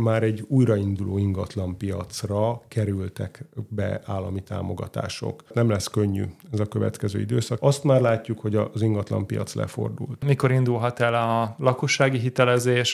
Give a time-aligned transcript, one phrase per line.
[0.00, 5.42] már egy újrainduló ingatlanpiacra kerültek be állami támogatások.
[5.52, 7.58] Nem lesz könnyű ez a következő időszak.
[7.60, 10.24] Azt már látjuk, hogy az ingatlanpiac lefordult.
[10.24, 12.92] Mikor indulhat el a lakossági hitelezés?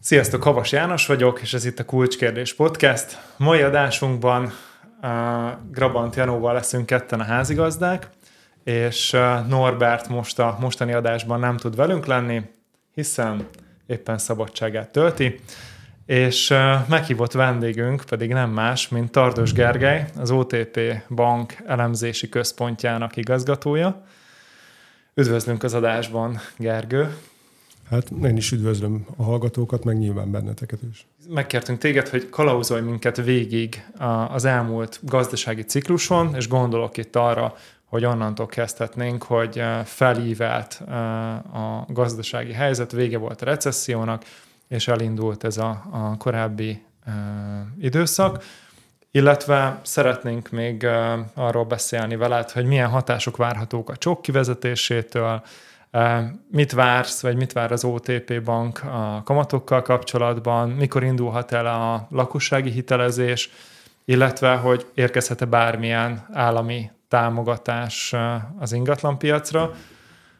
[0.00, 3.18] Sziasztok, Havas János vagyok, és ez itt a Kulcskérdés Podcast.
[3.36, 4.52] Mai adásunkban
[5.70, 8.08] Grabant Janóval leszünk ketten a házigazdák,
[8.64, 9.10] és
[9.48, 12.42] Norbert most a mostani adásban nem tud velünk lenni,
[12.94, 13.48] hiszen
[13.86, 15.40] éppen szabadságát tölti,
[16.06, 16.54] és
[16.88, 24.04] meghívott vendégünk pedig nem más, mint Tardos Gergely, az OTP Bank elemzési központjának igazgatója.
[25.14, 27.16] Üdvözlünk az adásban, Gergő!
[27.90, 31.06] Hát én is üdvözlöm a hallgatókat, meg nyilván benneteket is.
[31.28, 33.84] Megkértünk téged, hogy kalauzolj minket végig
[34.28, 40.72] az elmúlt gazdasági cikluson, és gondolok itt arra, hogy onnantól kezdhetnénk, hogy felívelt
[41.52, 44.24] a gazdasági helyzet, vége volt a recessziónak,
[44.68, 46.82] és elindult ez a, a korábbi
[47.80, 48.44] időszak.
[49.10, 50.86] Illetve szeretnénk még
[51.34, 55.42] arról beszélni veled, hogy milyen hatások várhatók a csok kivezetésétől,
[56.50, 60.70] Mit vársz, vagy mit vár az OTP bank a kamatokkal kapcsolatban?
[60.70, 63.50] Mikor indulhat el a lakossági hitelezés,
[64.04, 68.14] illetve hogy érkezhet-e bármilyen állami támogatás
[68.58, 69.74] az ingatlanpiacra?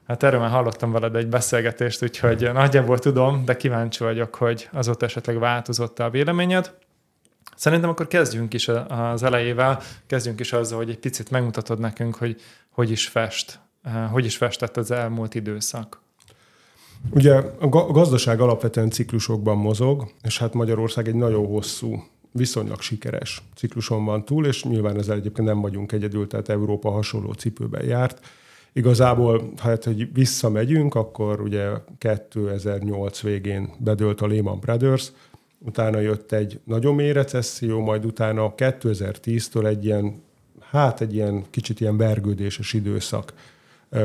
[0.06, 5.06] Hát erről már hallottam veled egy beszélgetést, úgyhogy nagyjából tudom, de kíváncsi vagyok, hogy azóta
[5.06, 6.74] esetleg változott a véleményed.
[7.56, 12.40] Szerintem akkor kezdjünk is az elejével, kezdjünk is azzal, hogy egy picit megmutatod nekünk, hogy
[12.70, 13.58] hogy is fest
[14.10, 16.02] hogy is festett az elmúlt időszak?
[17.10, 24.04] Ugye a gazdaság alapvetően ciklusokban mozog, és hát Magyarország egy nagyon hosszú, viszonylag sikeres cikluson
[24.04, 28.26] van túl, és nyilván ezzel egyébként nem vagyunk egyedül, tehát Európa hasonló cipőben járt.
[28.72, 31.68] Igazából, hát, hogy visszamegyünk, akkor ugye
[31.98, 35.12] 2008 végén bedőlt a Lehman Brothers,
[35.58, 40.22] utána jött egy nagyon mély recesszió, majd utána 2010-től egy ilyen,
[40.60, 43.32] hát egy ilyen kicsit ilyen vergődéses időszak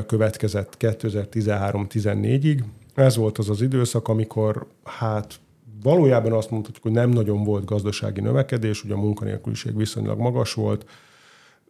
[0.07, 2.63] következett 2013-14-ig.
[2.95, 5.39] Ez volt az az időszak, amikor hát
[5.83, 10.89] valójában azt mondhatjuk, hogy nem nagyon volt gazdasági növekedés, ugye a munkanélküliség viszonylag magas volt.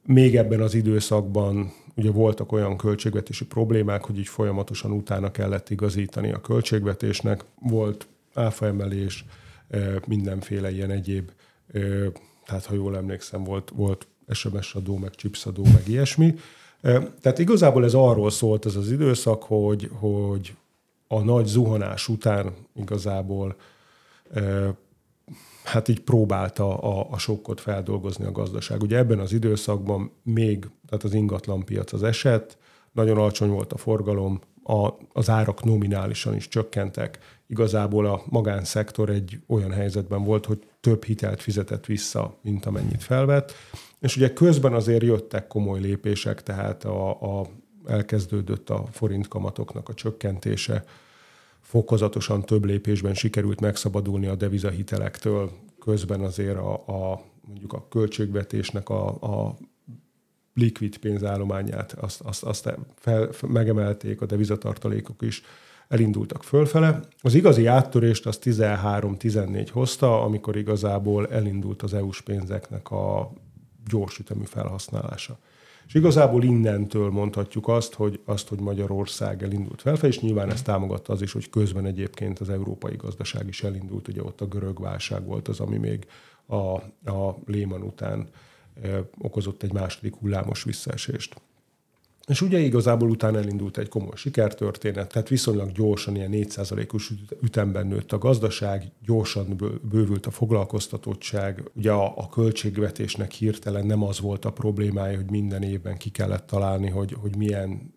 [0.06, 6.32] Még ebben az időszakban ugye voltak olyan költségvetési problémák, hogy így folyamatosan utána kellett igazítani
[6.32, 7.44] a költségvetésnek.
[7.62, 9.26] Volt áfaemelés,
[10.08, 11.32] mindenféle ilyen egyéb,
[12.46, 16.36] tehát ha jól emlékszem, volt, volt SMS adó, meg chips adó, meg ilyesmi.
[17.22, 20.56] Tehát igazából ez arról szólt ez az időszak, hogy, hogy
[21.08, 23.56] a nagy zuhanás után igazából
[25.64, 28.82] hát így próbálta a, a sokkot feldolgozni a gazdaság.
[28.82, 32.58] Ugye ebben az időszakban még, tehát az ingatlanpiac az eset,
[32.92, 37.20] nagyon alacsony volt a forgalom, a, az árak nominálisan is csökkentek.
[37.48, 43.54] Igazából a magánszektor egy olyan helyzetben volt, hogy több hitelt fizetett vissza, mint amennyit felvett.
[44.00, 47.48] És ugye közben azért jöttek komoly lépések, tehát a, a,
[47.86, 50.84] elkezdődött a forint kamatoknak a csökkentése,
[51.62, 59.08] fokozatosan több lépésben sikerült megszabadulni a devizahitelektől, közben azért a, a mondjuk a költségvetésnek a,
[59.08, 59.56] a
[60.54, 65.42] likvid pénzállományát, azt, azt, azt fel, megemelték, a devizatartalékok is
[65.88, 67.00] elindultak fölfele.
[67.22, 73.32] Az igazi áttörést az 13-14 hozta, amikor igazából elindult az EU-s pénzeknek a
[73.90, 75.38] gyors ütemű felhasználása.
[75.88, 81.14] És igazából innentől mondhatjuk azt, hogy, azt, hogy Magyarország elindult felfelé, és nyilván ezt támogatta
[81.14, 85.26] az is, hogy közben egyébként az európai gazdaság is elindult, ugye ott a görög válság
[85.26, 86.08] volt az, ami még
[86.46, 86.56] a,
[87.12, 88.30] a Lehman után
[89.18, 91.42] okozott egy második hullámos visszaesést.
[92.30, 98.12] És ugye igazából utána elindult egy komoly sikertörténet, tehát viszonylag gyorsan, ilyen 4%-os ütemben nőtt
[98.12, 101.64] a gazdaság, gyorsan bővült a foglalkoztatottság.
[101.74, 106.48] Ugye a, a költségvetésnek hirtelen nem az volt a problémája, hogy minden évben ki kellett
[106.48, 107.94] találni, hogy, hogy milyen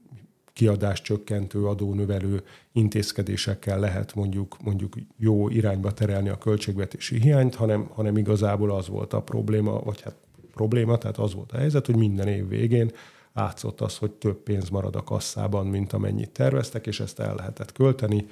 [0.52, 2.43] kiadás csökkentő, adónövelő
[2.73, 9.12] intézkedésekkel lehet mondjuk, mondjuk jó irányba terelni a költségvetési hiányt, hanem, hanem igazából az volt
[9.12, 10.17] a probléma, vagy hát
[10.52, 12.90] probléma, tehát az volt a helyzet, hogy minden év végén
[13.34, 17.73] látszott az, hogy több pénz marad a kasszában, mint amennyit terveztek, és ezt el lehetett
[17.73, 18.26] költeni.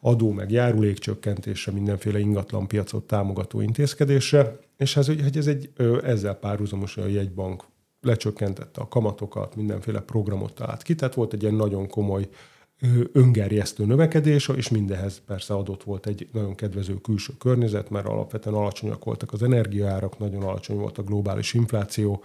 [0.00, 5.70] Adó meg járulékcsökkentésre, mindenféle ingatlan piacot támogató intézkedésre, és ez, hogy ez egy
[6.04, 7.64] ezzel párhuzamosan a jegybank
[8.00, 12.28] lecsökkentette a kamatokat, mindenféle programot talált ki, tehát volt egy ilyen nagyon komoly
[13.12, 19.04] öngerjesztő növekedés, és mindehez persze adott volt egy nagyon kedvező külső környezet, mert alapvetően alacsonyak
[19.04, 22.22] voltak az energiaárak, nagyon alacsony volt a globális infláció,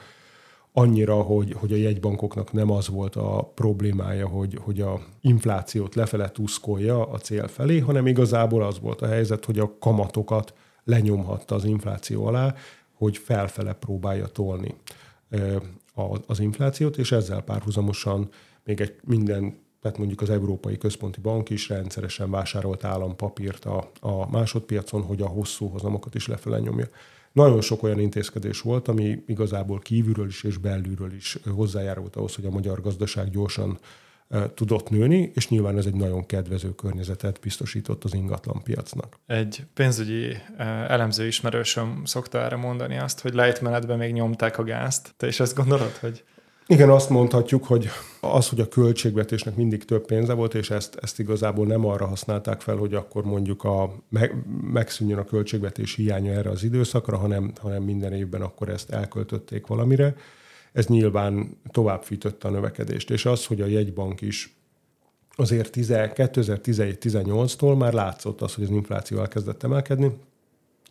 [0.77, 6.29] annyira, hogy, hogy a jegybankoknak nem az volt a problémája, hogy, hogy a inflációt lefele
[6.29, 11.63] tuszkolja a cél felé, hanem igazából az volt a helyzet, hogy a kamatokat lenyomhatta az
[11.63, 12.55] infláció alá,
[12.93, 14.75] hogy felfele próbálja tolni
[16.25, 18.29] az inflációt, és ezzel párhuzamosan
[18.63, 24.29] még egy minden, tehát mondjuk az Európai Központi Bank is rendszeresen vásárolt állampapírt a, a
[24.31, 26.87] másodpiacon, hogy a hosszú hozamokat is lefele nyomja.
[27.35, 32.45] Nagyon sok olyan intézkedés volt, ami igazából kívülről is és belülről is hozzájárult ahhoz, hogy
[32.45, 33.79] a magyar gazdaság gyorsan
[34.53, 39.19] tudott nőni, és nyilván ez egy nagyon kedvező környezetet biztosított az ingatlan piacnak.
[39.27, 40.37] Egy pénzügyi
[40.87, 45.13] elemző ismerősöm szokta erre mondani azt, hogy lejtmenetben még nyomták a gázt.
[45.17, 46.23] Te is ezt gondolod, hogy
[46.67, 47.89] igen, azt mondhatjuk, hogy
[48.19, 52.61] az, hogy a költségvetésnek mindig több pénze volt, és ezt, ezt igazából nem arra használták
[52.61, 54.35] fel, hogy akkor mondjuk a, meg,
[54.71, 60.15] megszűnjön a költségvetés hiánya erre az időszakra, hanem, hanem minden évben akkor ezt elköltötték valamire.
[60.73, 63.09] Ez nyilván tovább fűtötte a növekedést.
[63.09, 64.55] És az, hogy a jegybank is
[65.35, 70.11] azért 2017-18-tól már látszott az, hogy az infláció elkezdett emelkedni,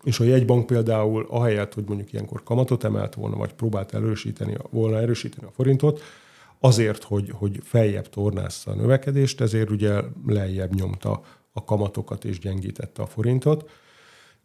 [0.04, 5.00] és a jegybank például ahelyett, hogy mondjuk ilyenkor kamatot emelt volna, vagy próbált erősíteni, volna
[5.00, 6.00] erősíteni a forintot,
[6.58, 11.22] azért, hogy, hogy feljebb tornázza a növekedést, ezért ugye lejjebb nyomta
[11.52, 13.70] a kamatokat és gyengítette a forintot.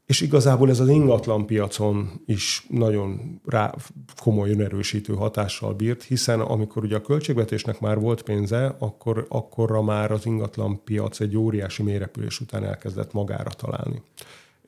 [0.06, 3.76] És igazából ez az ingatlan piacon is nagyon rá
[4.22, 10.12] komoly önerősítő hatással bírt, hiszen amikor ugye a költségvetésnek már volt pénze, akkor akkorra már
[10.12, 14.02] az ingatlan piac egy óriási mérepülés után elkezdett magára találni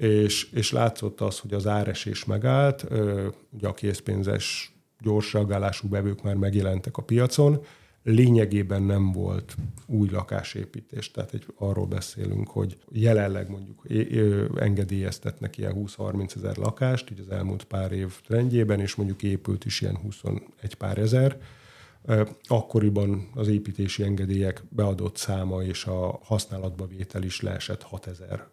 [0.01, 2.86] és, és látszott az, hogy az áresés megállt,
[3.50, 7.63] ugye a készpénzes gyors reagálású bevők már megjelentek a piacon,
[8.03, 9.56] lényegében nem volt
[9.86, 11.12] új lakásépítés.
[11.12, 13.83] Tehát egy, arról beszélünk, hogy jelenleg mondjuk
[14.56, 19.81] engedélyeztetnek ilyen 20-30 ezer lakást, így az elmúlt pár év trendjében, és mondjuk épült is
[19.81, 21.38] ilyen 21 pár ezer.
[22.47, 28.47] Akkoriban az építési engedélyek beadott száma és a használatba vétel is leesett 6 ezer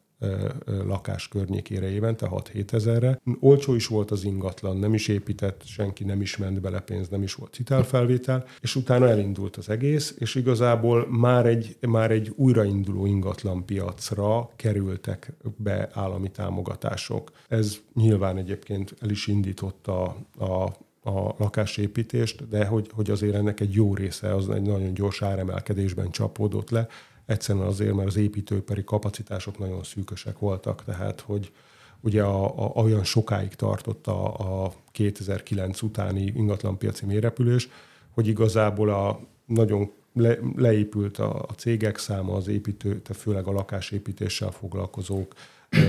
[0.67, 3.21] lakás környékére évente, 6-7 ezerre.
[3.41, 7.23] Olcsó is volt az ingatlan, nem is épített, senki nem is ment bele pénz, nem
[7.23, 13.07] is volt hitelfelvétel, és utána elindult az egész, és igazából már egy, már egy újrainduló
[13.07, 17.33] ingatlan piacra kerültek be állami támogatások.
[17.49, 20.03] Ez nyilván egyébként el is indította
[20.39, 20.77] a
[21.09, 26.11] a lakásépítést, de hogy, hogy azért ennek egy jó része az egy nagyon gyors áremelkedésben
[26.11, 26.89] csapódott le,
[27.29, 31.53] Egyszerűen azért, mert az építőipari kapacitások nagyon szűkösek voltak, tehát hogy
[32.01, 37.69] ugye a, a, olyan sokáig tartott a, a 2009 utáni ingatlanpiaci mérepülés,
[38.11, 43.53] hogy igazából a nagyon le, leépült a, a cégek száma, az építő, tehát főleg a
[43.53, 45.35] lakásépítéssel foglalkozók,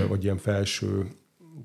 [0.08, 1.10] vagy ilyen felső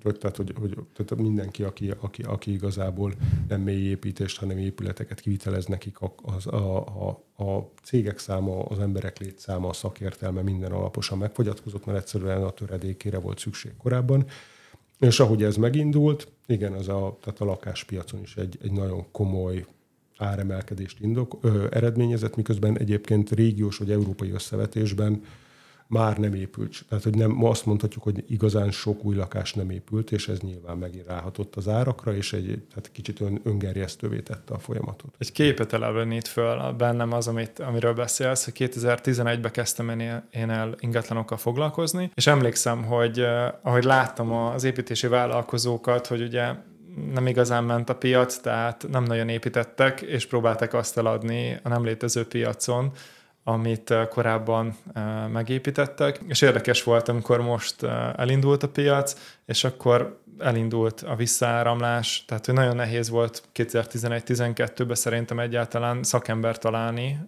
[0.01, 3.13] tehát hogy, hogy tehát mindenki, aki, aki, aki igazából
[3.47, 9.19] nem mély építést, hanem épületeket kivitelez nekik, az, a, a, a cégek száma, az emberek
[9.19, 14.25] létszáma, a szakértelme minden alaposan megfogyatkozott, mert egyszerűen a töredékére volt szükség korábban.
[14.99, 19.65] És ahogy ez megindult, igen, az a, tehát a lakáspiacon is egy, egy nagyon komoly
[20.17, 25.21] áremelkedést indok, ö, eredményezett, miközben egyébként régiós vagy európai összevetésben
[25.87, 26.85] már nem épült.
[26.89, 30.39] Tehát, hogy nem, ma azt mondhatjuk, hogy igazán sok új lakás nem épült, és ez
[30.39, 35.15] nyilván megint ráhatott az árakra, és egy tehát kicsit ön, öngerjesztővé tette a folyamatot.
[35.17, 40.75] Egy képet elevenít föl bennem az, amit, amiről beszélsz, hogy 2011-ben kezdtem én, én el
[40.79, 46.53] ingatlanokkal foglalkozni, és emlékszem, hogy eh, ahogy láttam az építési vállalkozókat, hogy ugye
[47.13, 51.83] nem igazán ment a piac, tehát nem nagyon építettek, és próbáltak azt eladni a nem
[51.83, 52.91] létező piacon,
[53.47, 59.63] amit eh, korábban eh, megépítettek, és érdekes volt, amikor most eh, elindult a piac, és
[59.63, 67.19] akkor elindult a visszaáramlás, tehát hogy nagyon nehéz volt 2011-12-ben szerintem egyáltalán szakember találni,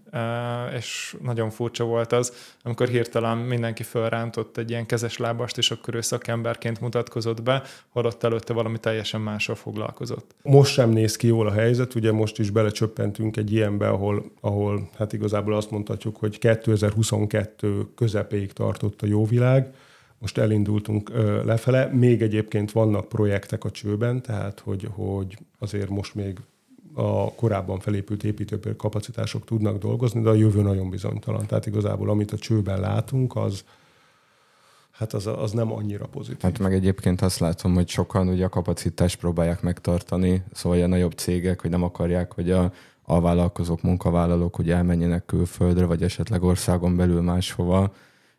[0.77, 2.33] és nagyon furcsa volt az,
[2.63, 8.23] amikor hirtelen mindenki fölrántott egy ilyen kezes lábast, és akkor ő szakemberként mutatkozott be, holott
[8.23, 10.35] előtte valami teljesen mással foglalkozott.
[10.41, 14.89] Most sem néz ki jól a helyzet, ugye most is belecsöppentünk egy ilyenbe, ahol, ahol
[14.97, 19.73] hát igazából azt mondhatjuk, hogy 2022 közepéig tartott a jó világ,
[20.19, 21.09] most elindultunk
[21.43, 21.85] lefele.
[21.85, 26.39] Még egyébként vannak projektek a csőben, tehát hogy, hogy azért most még
[26.93, 31.45] a korábban felépült építőpér kapacitások tudnak dolgozni, de a jövő nagyon bizonytalan.
[31.45, 33.63] Tehát igazából amit a csőben látunk, az,
[34.91, 36.41] hát az, az nem annyira pozitív.
[36.41, 41.11] Hát meg egyébként azt látom, hogy sokan ugye a kapacitást próbálják megtartani, szóval ilyen nagyobb
[41.11, 42.71] cégek, hogy nem akarják, hogy a,
[43.01, 47.93] a vállalkozók, munkavállalók, hogy elmenjenek külföldre, vagy esetleg országon belül máshova.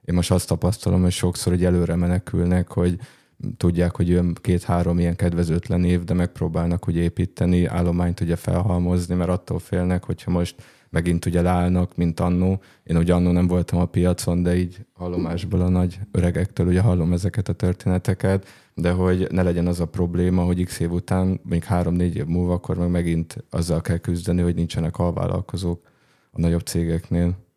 [0.09, 2.99] Én most azt tapasztalom, hogy sokszor hogy előre menekülnek, hogy
[3.57, 9.31] tudják, hogy jön két-három ilyen kedvezőtlen év, de megpróbálnak ugye építeni, állományt ugye felhalmozni, mert
[9.31, 12.61] attól félnek, hogyha most megint ugye leállnak, mint annó.
[12.85, 17.13] Én ugye annó nem voltam a piacon, de így hallomásból a nagy öregektől ugye hallom
[17.13, 21.65] ezeket a történeteket, de hogy ne legyen az a probléma, hogy x év után, még
[21.65, 25.81] három-négy év múlva, akkor meg megint azzal kell küzdeni, hogy nincsenek alvállalkozók
[26.31, 27.48] a nagyobb cégeknél.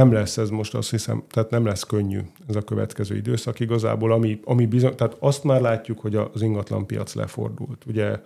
[0.00, 4.12] Nem lesz ez most azt hiszem, tehát nem lesz könnyű ez a következő időszak igazából,
[4.12, 7.84] ami, ami bizony, tehát azt már látjuk, hogy az ingatlan piac lefordult.
[7.86, 8.20] Ugye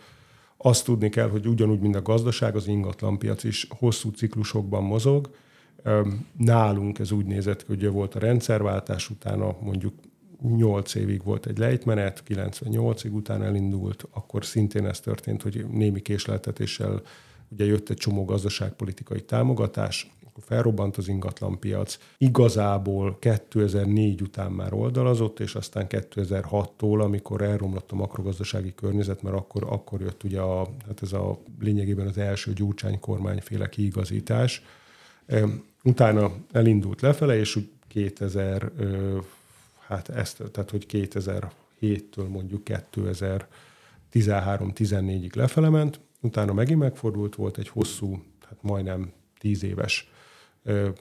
[0.56, 5.30] azt tudni kell, hogy ugyanúgy, mint a gazdaság, az ingatlanpiac is hosszú ciklusokban mozog.
[6.36, 9.94] Nálunk ez úgy nézett hogy ugye volt a rendszerváltás, utána mondjuk
[10.56, 17.02] 8 évig volt egy lejtmenet, 98-ig utána elindult, akkor szintén ez történt, hogy némi késleltetéssel
[17.48, 21.98] ugye jött egy csomó gazdaságpolitikai támogatás, akkor felrobbant az ingatlanpiac.
[22.18, 29.66] Igazából 2004 után már oldalazott, és aztán 2006-tól, amikor elromlott a makrogazdasági környezet, mert akkor,
[29.68, 34.62] akkor jött ugye a, hát ez a lényegében az első gyurcsány kormányféle kiigazítás.
[35.84, 38.72] Utána elindult lefele, és úgy 2000,
[39.86, 48.22] hát ezt, tehát hogy 2007-től mondjuk 2013-14-ig lefele ment, utána megint megfordult, volt egy hosszú,
[48.48, 50.12] hát majdnem tíz éves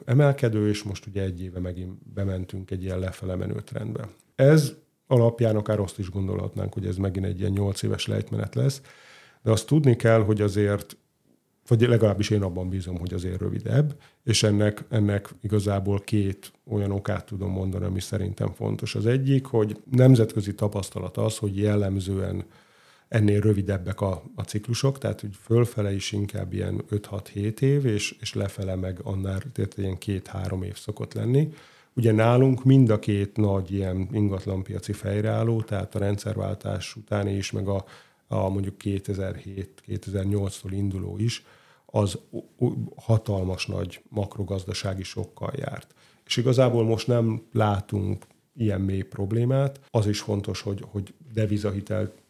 [0.04, 4.08] emelkedő, és most ugye egy éve megint bementünk egy ilyen lefele menő trendbe.
[4.34, 4.74] Ez
[5.06, 8.82] alapján akár azt is gondolhatnánk, hogy ez megint egy ilyen nyolc éves lejtmenet lesz,
[9.42, 10.96] de azt tudni kell, hogy azért,
[11.66, 17.26] vagy legalábbis én abban bízom, hogy azért rövidebb, és ennek, ennek igazából két olyan okát
[17.26, 18.94] tudom mondani, ami szerintem fontos.
[18.94, 22.44] Az egyik, hogy nemzetközi tapasztalat az, hogy jellemzően
[23.14, 28.34] ennél rövidebbek a, a ciklusok, tehát hogy fölfele is inkább ilyen 5-6-7 év, és, és
[28.34, 31.48] lefele meg annál tehát ilyen két-három év szokott lenni.
[31.96, 37.68] Ugye nálunk mind a két nagy ilyen ingatlanpiaci fejreálló, tehát a rendszerváltás utáni is, meg
[37.68, 37.84] a,
[38.26, 41.44] a mondjuk 2007-2008-tól induló is,
[41.86, 42.18] az
[42.96, 45.94] hatalmas nagy makrogazdasági sokkal járt.
[46.26, 48.24] És igazából most nem látunk
[48.56, 49.80] ilyen mély problémát.
[49.90, 52.22] Az is fontos, hogy, hogy devizahitelt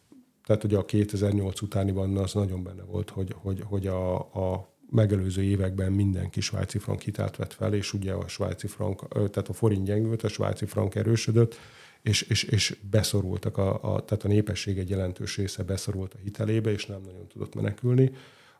[0.45, 5.43] tehát ugye a 2008 utániban az nagyon benne volt, hogy, hogy, hogy a, a megelőző
[5.43, 9.85] években mindenki svájci frank hitelt vett fel, és ugye a svájci frank, tehát a forint
[9.85, 11.55] gyengült, a svájci frank erősödött,
[12.01, 16.71] és, és, és beszorultak, a, a, tehát a népesség egy jelentős része beszorult a hitelébe,
[16.71, 18.11] és nem nagyon tudott menekülni,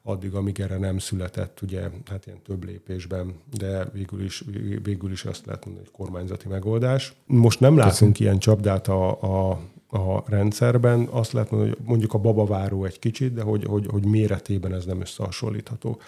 [0.07, 4.43] addig, amíg erre nem született, ugye, hát ilyen több lépésben, de végül is,
[4.83, 7.13] végül is azt lehet mondani, hogy kormányzati megoldás.
[7.25, 11.07] Most nem látunk ilyen csapdát a, a a rendszerben.
[11.11, 14.85] Azt lehet mondani, hogy mondjuk a babaváró egy kicsit, de hogy, hogy, hogy méretében ez
[14.85, 15.99] nem összehasonlítható.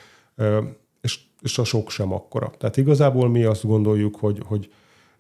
[1.01, 2.51] És, és a sok sem akkora.
[2.57, 4.71] Tehát igazából mi azt gondoljuk, hogy, hogy,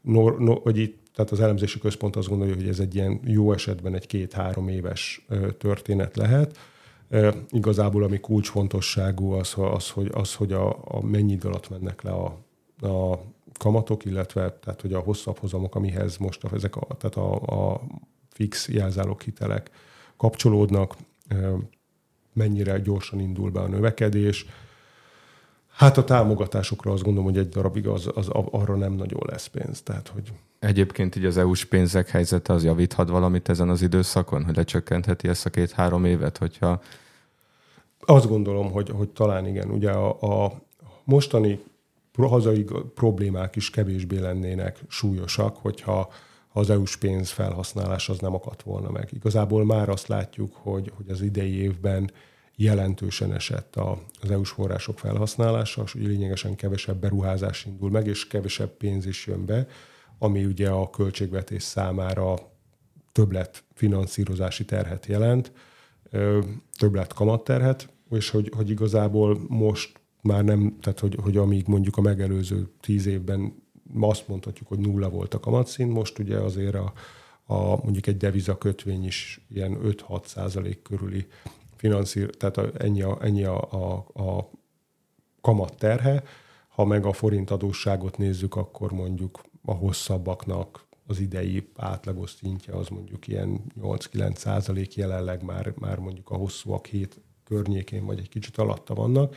[0.01, 3.53] nor, no, hogy itt tehát az elemzési központ azt gondolja, hogy ez egy ilyen jó
[3.53, 5.25] esetben egy két-három éves
[5.57, 6.57] történet lehet.
[7.49, 12.11] Igazából ami kulcsfontosságú az, az hogy, az, hogy a, a mennyi idő alatt mennek le
[12.11, 12.25] a,
[12.87, 13.19] a
[13.59, 17.81] kamatok, illetve tehát, hogy a hosszabb hozamok, amihez most a, ezek a, tehát a, a
[18.37, 19.69] fix jelzálók hitelek
[20.17, 20.95] kapcsolódnak,
[22.33, 24.45] mennyire gyorsan indul be a növekedés.
[25.67, 29.81] Hát a támogatásokra azt gondolom, hogy egy darabig az, az arra nem nagyon lesz pénz.
[29.81, 30.31] Tehát, hogy...
[30.59, 35.45] Egyébként így az EU-s pénzek helyzete az javíthat valamit ezen az időszakon, hogy lecsökkentheti ezt
[35.45, 36.81] a két-három évet, hogyha...
[37.99, 39.69] Azt gondolom, hogy, hogy talán igen.
[39.69, 40.61] Ugye a, a
[41.03, 41.59] mostani
[42.13, 46.09] hazai problémák is kevésbé lennének súlyosak, hogyha
[46.57, 49.09] az EU-s pénz felhasználás az nem akadt volna meg.
[49.13, 52.11] Igazából már azt látjuk, hogy, hogy az idei évben
[52.55, 58.27] jelentősen esett a, az EU-s források felhasználása, és ugye lényegesen kevesebb beruházás indul meg, és
[58.27, 59.67] kevesebb pénz is jön be,
[60.19, 62.35] ami ugye a költségvetés számára
[63.11, 65.51] többlet finanszírozási terhet jelent,
[66.77, 72.01] többlet kamatterhet, és hogy, hogy igazából most már nem, tehát hogy, hogy amíg mondjuk a
[72.01, 73.65] megelőző tíz évben
[73.99, 76.93] azt mondhatjuk, hogy nulla volt a kamatszint, most ugye azért a,
[77.45, 81.27] a mondjuk egy deviza kötvény is ilyen 5-6 százalék körüli
[81.75, 84.49] finanszír, tehát a, ennyi, a, ennyi a, a, a
[85.41, 86.23] kamat terhe.
[86.67, 92.87] Ha meg a forint adósságot nézzük, akkor mondjuk a hosszabbaknak az idei átlagos szintje az
[92.87, 98.57] mondjuk ilyen 8-9 százalék jelenleg már, már mondjuk a hosszúak hét környékén vagy egy kicsit
[98.57, 99.35] alatta vannak.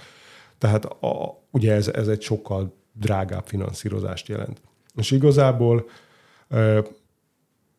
[0.59, 4.61] Tehát a, ugye ez, ez egy sokkal drágább finanszírozást jelent.
[4.97, 5.89] És igazából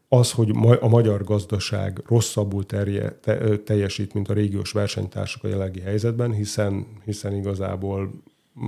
[0.08, 0.50] az, hogy
[0.80, 6.86] a magyar gazdaság rosszabbul terje, te, teljesít, mint a régiós versenytársak a jelenlegi helyzetben, hiszen,
[7.06, 8.12] hiszen igazából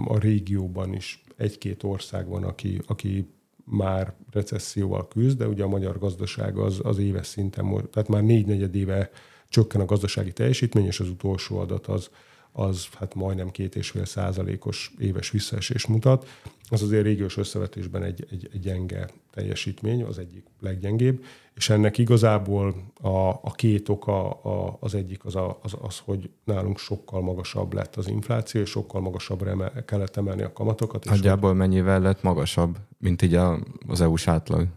[0.07, 3.27] a régióban is egy-két ország van, aki, aki
[3.63, 8.45] már recesszióval küzd, de ugye a magyar gazdaság az, az éves szinten, tehát már négy
[8.45, 9.09] negyed éve
[9.49, 12.09] csökken a gazdasági teljesítmény, és az utolsó adat az,
[12.53, 16.27] az hát majdnem két és fél százalékos éves visszaesés mutat.
[16.69, 21.23] Az azért régiós összevetésben egy, egy, egy gyenge teljesítmény, az egyik leggyengébb,
[21.55, 26.29] és ennek igazából a, a két oka, a, az egyik az, a, az, az, hogy
[26.43, 31.05] nálunk sokkal magasabb lett az infláció, és sokkal magasabbra emel, kellett emelni a kamatokat.
[31.05, 34.67] Nagyjából mennyivel lett magasabb, mint így a, az EU-s átlag?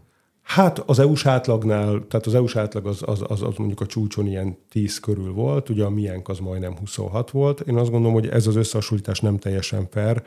[0.47, 4.27] Hát az EU-s átlagnál, tehát az EU-s átlag az, az, az, az mondjuk a csúcson
[4.27, 7.59] ilyen 10 körül volt, ugye a miénk az majdnem 26 volt.
[7.59, 10.23] Én azt gondolom, hogy ez az összehasonlítás nem teljesen fair,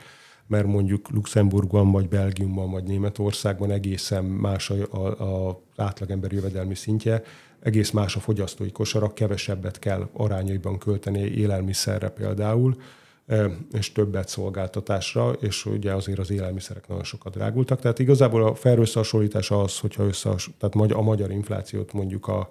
[0.47, 7.23] mert mondjuk Luxemburgban, vagy Belgiumban, vagy Németországban egészen más a, a, a átlagember jövedelmi szintje,
[7.59, 12.75] egész más a fogyasztói kosara, kevesebbet kell arányaiban költeni élelmiszerre például,
[13.71, 17.79] és többet szolgáltatásra, és ugye azért az élelmiszerek nagyon sokat drágultak.
[17.79, 22.49] Tehát igazából a fair összehasonlítás az, hogyha összehas, tehát a magyar inflációt mondjuk a,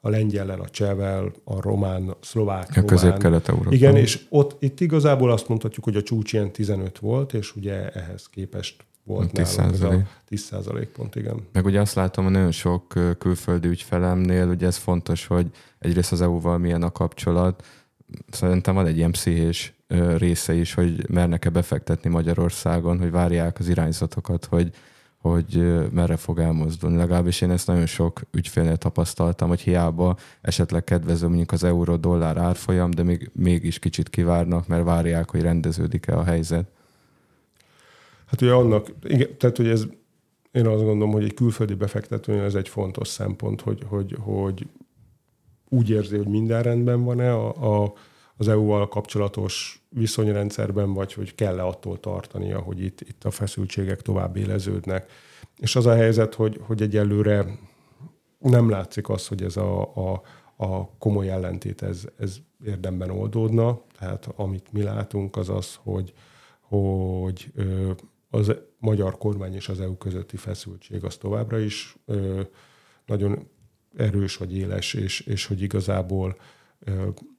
[0.00, 3.74] a lengyellel, a csehvel, a román, a szlovák, a közép-kelet Európa.
[3.74, 7.88] Igen, és ott itt igazából azt mondhatjuk, hogy a csúcs ilyen 15 volt, és ugye
[7.88, 11.46] ehhez képest volt 10 nálunk ez a 10 százalék pont, igen.
[11.52, 15.46] Meg ugye azt látom, hogy nagyon sok külföldi ügyfelemnél, ugye ez fontos, hogy
[15.78, 17.64] egyrészt az EU-val milyen a kapcsolat,
[18.30, 19.72] szerintem van egy ilyen pszichés
[20.16, 24.70] része is, hogy mernek-e befektetni Magyarországon, hogy várják az irányzatokat, hogy,
[25.16, 26.96] hogy merre fog elmozdulni.
[26.96, 32.90] Legalábbis én ezt nagyon sok ügyfélnél tapasztaltam, hogy hiába esetleg kedvező mondjuk az euró-dollár árfolyam,
[32.90, 36.66] de még, mégis kicsit kivárnak, mert várják, hogy rendeződik-e a helyzet.
[38.26, 39.86] Hát ugye annak, igen, tehát hogy ez,
[40.52, 44.66] én azt gondolom, hogy egy külföldi befektetőnél ez egy fontos szempont, hogy, hogy, hogy
[45.68, 47.92] úgy érzi, hogy minden rendben van-e a, a
[48.36, 54.36] az EU-val kapcsolatos viszonyrendszerben, vagy hogy kell-e attól tartania, hogy itt, itt a feszültségek tovább
[54.36, 55.10] éleződnek.
[55.58, 57.58] És az a helyzet, hogy, hogy egyelőre
[58.38, 60.22] nem látszik az, hogy ez a, a,
[60.56, 63.80] a komoly ellentét ez, ez érdemben oldódna.
[63.98, 66.12] Tehát amit mi látunk, az az, hogy,
[66.60, 67.52] hogy
[68.30, 71.96] az magyar kormány és az EU közötti feszültség az továbbra is
[73.06, 73.48] nagyon
[73.96, 76.36] erős vagy éles, és, és hogy igazából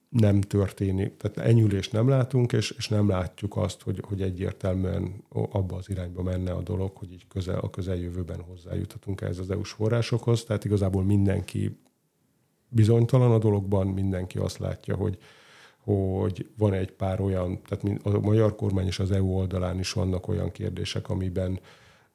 [0.10, 5.76] nem történik, tehát enyülést nem látunk, és, és nem látjuk azt, hogy, hogy egyértelműen abba
[5.76, 10.44] az irányba menne a dolog, hogy így közel, a közeljövőben hozzájuthatunk ehhez az EU-s forrásokhoz.
[10.44, 11.80] Tehát igazából mindenki
[12.70, 15.18] bizonytalan a dologban, mindenki azt látja, hogy,
[15.78, 20.28] hogy van egy pár olyan, tehát a magyar kormány és az EU oldalán is vannak
[20.28, 21.60] olyan kérdések, amiben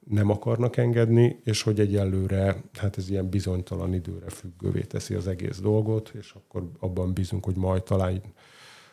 [0.09, 5.59] nem akarnak engedni, és hogy egyelőre, hát ez ilyen bizonytalan időre függővé teszi az egész
[5.59, 8.21] dolgot, és akkor abban bízunk, hogy majd talán,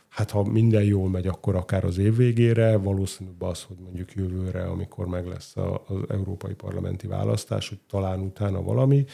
[0.08, 4.64] hát ha minden jól megy, akkor akár az év végére, valószínűbb az, hogy mondjuk jövőre,
[4.64, 9.04] amikor meg lesz az európai parlamenti választás, hogy talán utána valami,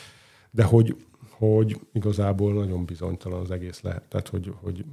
[0.50, 0.96] de hogy,
[1.30, 4.84] hogy igazából nagyon bizonytalan az egész lehet, tehát hogy, hogy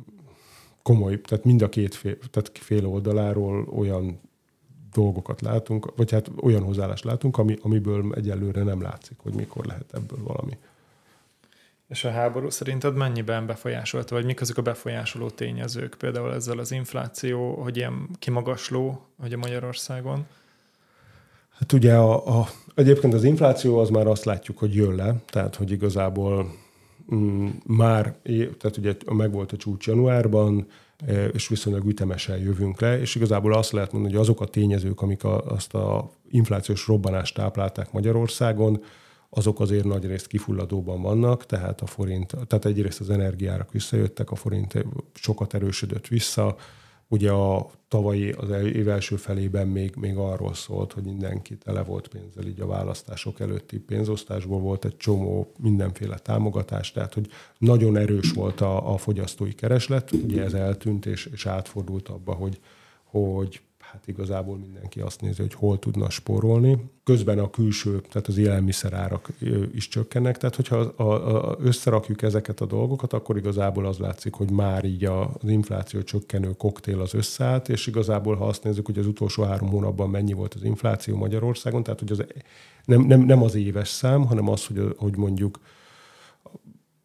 [0.81, 4.19] komoly, tehát mind a két fél, tehát fél oldaláról olyan
[4.93, 9.93] dolgokat látunk, vagy hát olyan hozzáállást látunk, ami, amiből egyelőre nem látszik, hogy mikor lehet
[9.93, 10.57] ebből valami.
[11.87, 16.71] És a háború szerinted mennyiben befolyásolta, vagy mik azok a befolyásoló tényezők, például ezzel az
[16.71, 20.25] infláció, hogy ilyen kimagasló, hogy a Magyarországon?
[21.49, 25.55] Hát ugye a, a, egyébként az infláció az már azt látjuk, hogy jön le, tehát
[25.55, 26.55] hogy igazából
[27.13, 28.15] mm, már,
[28.59, 30.67] tehát ugye megvolt a csúcs januárban,
[31.33, 35.23] és viszonylag ütemesen jövünk le, és igazából azt lehet mondani, hogy azok a tényezők, amik
[35.23, 38.83] a, azt a inflációs robbanást táplálták Magyarországon,
[39.29, 44.35] azok azért nagy részt kifulladóban vannak, tehát a forint, tehát egyrészt az energiárak visszajöttek, a
[44.35, 46.55] forint sokat erősödött vissza,
[47.13, 52.07] Ugye a tavalyi, az év első felében még, még arról szólt, hogy mindenki tele volt
[52.07, 58.31] pénzzel, így a választások előtti pénzosztásból volt egy csomó mindenféle támogatás, tehát hogy nagyon erős
[58.31, 62.59] volt a, a fogyasztói kereslet, ugye ez eltűnt és, és átfordult abba, hogy,
[63.03, 63.61] hogy
[63.93, 66.89] hát igazából mindenki azt nézi, hogy hol tudna spórolni.
[67.03, 69.29] Közben a külső, tehát az élelmiszerárak
[69.73, 74.51] is csökkennek, tehát hogyha a, a, összerakjuk ezeket a dolgokat, akkor igazából az látszik, hogy
[74.51, 78.97] már így a, az infláció csökkenő koktél az összeállt, és igazából ha azt nézzük, hogy
[78.97, 82.25] az utolsó három hónapban mennyi volt az infláció Magyarországon, tehát hogy az,
[82.85, 85.59] nem, nem, nem az éves szám, hanem az, hogy, hogy mondjuk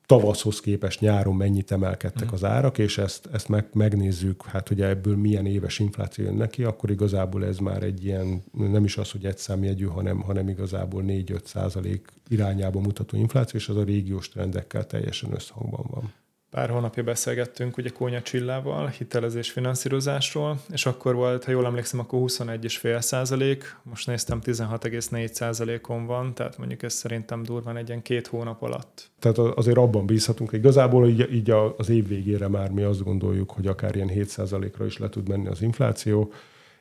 [0.08, 5.16] tavaszhoz képest nyáron mennyit emelkedtek az árak, és ezt, ezt meg, megnézzük, hát hogy ebből
[5.16, 9.24] milyen éves infláció jön neki, akkor igazából ez már egy ilyen, nem is az, hogy
[9.24, 14.86] egy számjegyű, hanem, hanem igazából 4-5 százalék irányába mutató infláció, és az a régiós trendekkel
[14.86, 16.12] teljesen összhangban van
[16.50, 22.20] pár hónapja beszélgettünk ugye Kónya Csillával hitelezés finanszírozásról, és akkor volt, ha jól emlékszem, akkor
[22.20, 28.26] 21,5 százalék, most néztem 16,4 százalékon van, tehát mondjuk ez szerintem durván egy ilyen két
[28.26, 29.10] hónap alatt.
[29.18, 33.66] Tehát azért abban bízhatunk, igazából így, így az év végére már mi azt gondoljuk, hogy
[33.66, 36.32] akár ilyen 7 százalékra is le tud menni az infláció,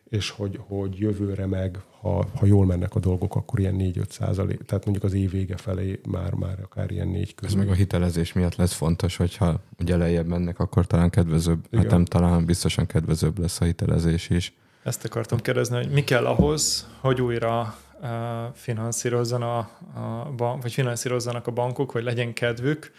[0.09, 4.61] és hogy, hogy jövőre meg, ha, ha jól mennek a dolgok, akkor ilyen 4-5 százalék,
[4.61, 7.59] tehát mondjuk az év vége felé már, már akár ilyen 4 közül.
[7.59, 11.67] Ez meg a hitelezés miatt lesz fontos, hogyha ugye lejjebb mennek, akkor talán kedvezőbb, hát
[11.71, 11.83] Igen.
[11.83, 14.53] hát nem talán biztosan kedvezőbb lesz a hitelezés is.
[14.83, 18.09] Ezt akartam kérdezni, hogy mi kell ahhoz, hogy újra uh,
[18.53, 22.91] finanszírozzon a, a, vagy finanszírozzanak a bankok, hogy legyen kedvük,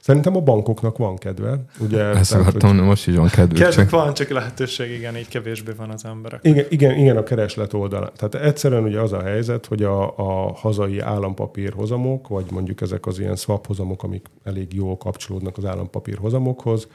[0.00, 1.64] Szerintem a bankoknak van kedve.
[1.80, 3.58] Ugye, Ezt akartam, hogy most is van kedve.
[3.58, 3.90] Kedvük csak...
[3.90, 6.40] van, csak lehetőség, igen, így kevésbé van az emberek.
[6.42, 8.10] Igen, igen, igen a kereslet oldalán.
[8.16, 13.06] Tehát egyszerűen ugye az a helyzet, hogy a, a hazai állampapír hozamok, vagy mondjuk ezek
[13.06, 16.88] az ilyen swap hozamok, amik elég jól kapcsolódnak az állampapír hozamokhoz,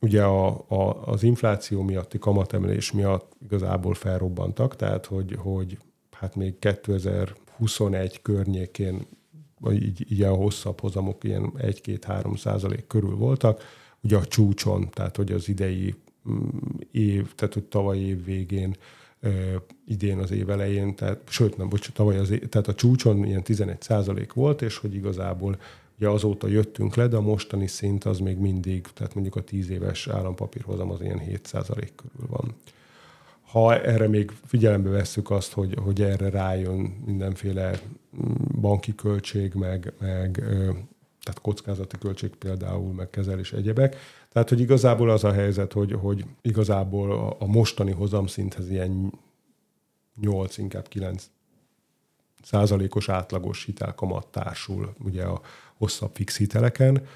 [0.00, 5.78] ugye a, a, az infláció miatti kamatemelés miatt igazából felrobbantak, tehát hogy, hogy
[6.12, 9.06] hát még 2021 környékén
[9.58, 13.62] vagy így, így a hosszabb hozamok ilyen 1-2-3 százalék körül voltak.
[14.00, 15.94] Ugye a csúcson, tehát hogy az idei
[16.30, 16.48] mm,
[16.92, 18.76] év, tehát hogy tavaly év végén,
[19.86, 23.42] idén az év elején, tehát, sőt nem, bocs, tavaly az év, tehát a csúcson ilyen
[23.42, 25.58] 11 százalék volt, és hogy igazából
[25.98, 29.70] ugye azóta jöttünk le, de a mostani szint az még mindig, tehát mondjuk a 10
[29.70, 32.54] éves állampapírhozam az ilyen 7 százalék körül van
[33.50, 39.92] ha erre még figyelembe vesszük azt, hogy, hogy erre rájön mindenféle mm, banki költség, meg,
[39.98, 40.36] meg
[41.22, 43.96] tehát kockázati költség például, meg kezelés egyebek.
[44.32, 49.12] Tehát, hogy igazából az a helyzet, hogy, hogy igazából a, a mostani hozamszinthez ilyen
[50.20, 51.30] 8, inkább 9
[52.42, 55.40] százalékos átlagos hitelkamat társul ugye a
[55.76, 57.06] hosszabb fix hiteleken,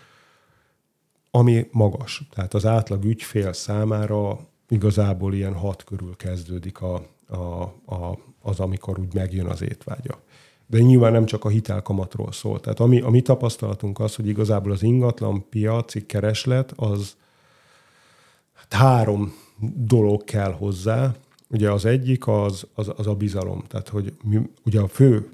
[1.31, 2.23] ami magas.
[2.31, 8.99] Tehát az átlag ügyfél számára igazából ilyen hat körül kezdődik a, a, a, az, amikor
[8.99, 10.21] úgy megjön az étvágya.
[10.67, 12.61] De nyilván nem csak a hitelkamatról szól.
[12.61, 17.17] Tehát ami, a mi tapasztalatunk az, hogy igazából az ingatlan piaci kereslet az
[18.53, 19.35] hát három
[19.75, 21.15] dolog kell hozzá.
[21.49, 23.63] Ugye az egyik az, az, az a bizalom.
[23.69, 25.31] Tehát, hogy mi, ugye a fő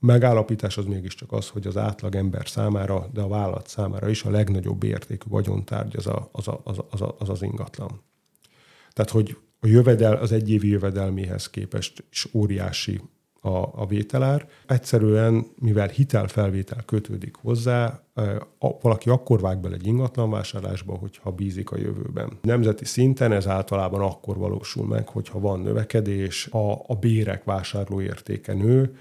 [0.00, 4.30] megállapítás az mégiscsak az, hogy az átlag ember számára, de a vállalat számára is a
[4.30, 8.00] legnagyobb értékű vagyontárgy az a, az, a, az, a, az, az ingatlan.
[8.96, 13.00] Tehát, hogy a jövedel az egyévi jövedelméhez képest is óriási
[13.40, 14.48] a, a vételár.
[14.66, 18.02] Egyszerűen, mivel hitelfelvétel kötődik hozzá,
[18.80, 22.38] valaki akkor vág bele egy ingatlanvásárlásba, hogyha bízik a jövőben.
[22.42, 28.96] Nemzeti szinten ez általában akkor valósul meg, hogyha van növekedés, a, a bérek vásárlóértéke nő,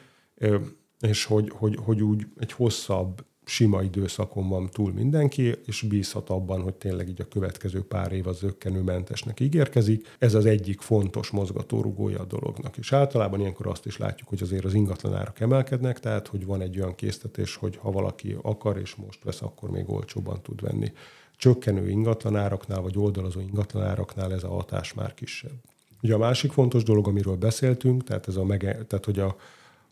[0.99, 6.61] és hogy, hogy, hogy úgy egy hosszabb sima időszakon van túl mindenki, és bízhat abban,
[6.61, 10.15] hogy tényleg így a következő pár év az zöggenőmentesnek ígérkezik.
[10.19, 12.77] Ez az egyik fontos mozgatórugója a dolognak.
[12.77, 16.79] És általában ilyenkor azt is látjuk, hogy azért az ingatlanárak emelkednek, tehát hogy van egy
[16.79, 20.91] olyan késztetés, hogy ha valaki akar és most vesz, akkor még olcsóban tud venni.
[21.37, 25.55] Csökkenő ingatlanáraknál, vagy oldalazó ingatlanáraknál ez a hatás már kisebb.
[26.01, 29.35] Ugye a másik fontos dolog, amiről beszéltünk, tehát, ez a mege, tehát hogy a,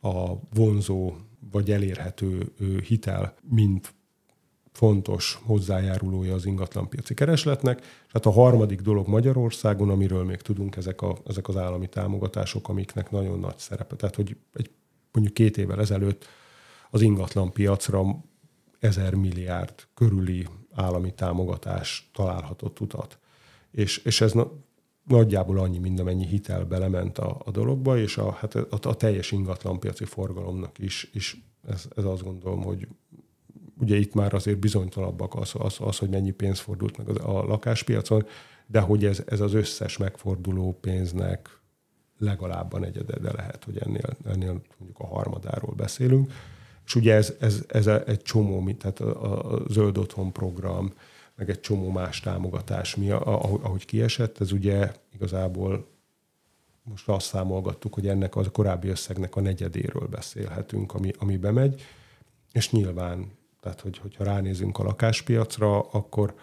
[0.03, 1.13] a vonzó
[1.51, 2.53] vagy elérhető
[2.87, 3.93] hitel, mint
[4.71, 7.79] fontos hozzájárulója az ingatlanpiaci keresletnek.
[7.79, 13.11] Tehát a harmadik dolog Magyarországon, amiről még tudunk, ezek, a, ezek az állami támogatások, amiknek
[13.11, 13.95] nagyon nagy szerepe.
[13.95, 14.71] Tehát, hogy egy,
[15.11, 16.25] mondjuk két évvel ezelőtt
[16.89, 18.03] az ingatlanpiacra
[18.79, 23.17] ezer milliárd körüli állami támogatás találhatott utat.
[23.71, 24.33] És, és ez
[25.03, 29.31] nagyjából annyi, mint amennyi hitel belement a, a dologba, és a, hát a, a teljes
[29.31, 32.87] ingatlanpiaci forgalomnak is, is ez, ez azt gondolom, hogy
[33.79, 38.25] ugye itt már azért bizonytalanabbak az, az, az hogy mennyi pénz fordult meg a lakáspiacon,
[38.67, 41.61] de hogy ez, ez az összes megforduló pénznek
[42.17, 46.31] legalább a negyede, de lehet, hogy ennél, ennél mondjuk a harmadáról beszélünk.
[46.85, 50.93] És ugye ez, ez, ez egy csomó, mint tehát a, a zöld otthon program,
[51.35, 55.87] meg egy csomó más támogatás, mi, ahogy kiesett, ez ugye igazából
[56.83, 61.81] most azt számolgattuk, hogy ennek az a korábbi összegnek a negyedéről beszélhetünk, ami, ami bemegy,
[62.51, 66.33] és nyilván, tehát hogy, hogyha ránézünk a lakáspiacra, akkor,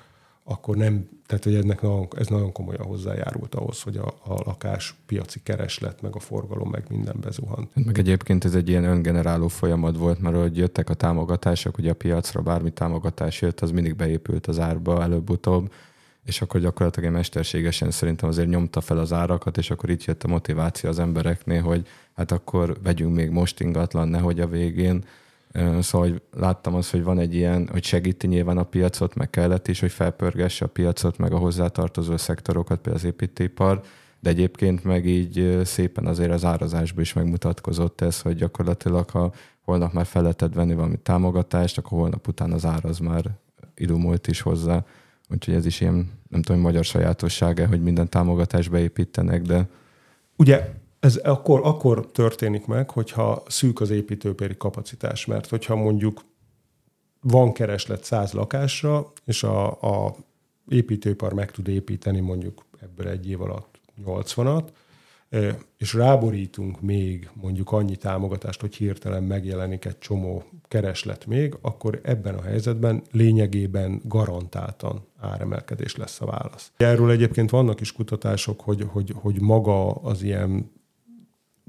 [0.45, 5.41] akkor nem, tehát hogy ennek nagyon, ez nagyon komolyan hozzájárult ahhoz, hogy a, a lakáspiaci
[5.43, 7.71] kereslet, meg a forgalom, meg minden bezuhant.
[7.87, 11.95] Meg egyébként ez egy ilyen öngeneráló folyamat volt, mert hogy jöttek a támogatások, ugye a
[11.95, 15.73] piacra bármi támogatás jött, az mindig beépült az árba előbb-utóbb,
[16.25, 20.29] és akkor gyakorlatilag mesterségesen szerintem azért nyomta fel az árakat, és akkor itt jött a
[20.29, 25.05] motiváció az embereknél, hogy hát akkor vegyünk még most ingatlan, nehogy a végén
[25.81, 29.69] Szóval hogy láttam azt, hogy van egy ilyen, hogy segíti nyilván a piacot, meg kellett
[29.69, 33.83] is, hogy felpörgesse a piacot, meg a hozzátartozó szektorokat, például az építőipar,
[34.21, 39.33] de egyébként meg így szépen azért az árazásban is megmutatkozott ez, hogy gyakorlatilag ha
[39.65, 43.25] holnap már fel lehetett venni valami támogatást, akkor holnap után az áraz már
[43.75, 44.85] időmúlt is hozzá.
[45.29, 49.69] Úgyhogy ez is ilyen, nem tudom, magyar sajátossága, hogy minden támogatást beépítenek, de...
[50.37, 56.25] Ugye ez akkor, akkor történik meg, hogyha szűk az építőpéri kapacitás, mert hogyha mondjuk
[57.21, 60.15] van kereslet száz lakásra, és a, a
[60.69, 64.65] építőipar meg tud építeni mondjuk ebből egy év alatt 80-at,
[65.77, 72.35] és ráborítunk még mondjuk annyi támogatást, hogy hirtelen megjelenik egy csomó kereslet még, akkor ebben
[72.35, 76.73] a helyzetben lényegében garantáltan áremelkedés lesz a válasz.
[76.77, 80.71] Erről egyébként vannak is kutatások, hogy, hogy, hogy maga az ilyen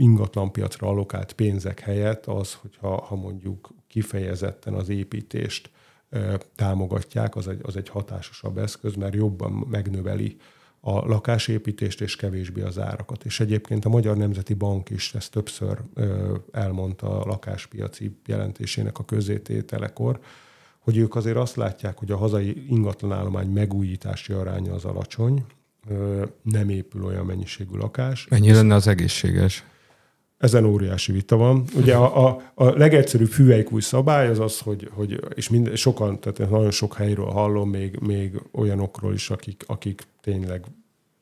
[0.01, 5.69] ingatlanpiacra alokált pénzek helyett az, hogyha ha mondjuk kifejezetten az építést
[6.55, 10.37] támogatják, az egy, az egy hatásosabb eszköz, mert jobban megnöveli
[10.79, 13.25] a lakásépítést és kevésbé az árakat.
[13.25, 15.81] És egyébként a Magyar Nemzeti Bank is ezt többször
[16.51, 20.19] elmondta a lakáspiaci jelentésének a közétételekor,
[20.79, 25.45] hogy ők azért azt látják, hogy a hazai ingatlanállomány megújítási aránya az alacsony,
[26.41, 28.27] nem épül olyan mennyiségű lakás.
[28.27, 29.63] Mennyi lenne az egészséges?
[30.41, 31.63] Ezen óriási vita van.
[31.75, 36.49] Ugye a, a, a legegyszerűbb fűveikúj szabály az az, hogy, hogy és minden, sokan, tehát
[36.49, 40.65] nagyon sok helyről hallom, még, még olyanokról is, akik, akik tényleg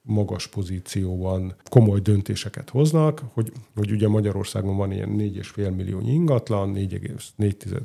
[0.02, 7.82] magas pozícióban komoly döntéseket hoznak, hogy, hogy ugye Magyarországon van ilyen 4,5 millió ingatlan, 4,4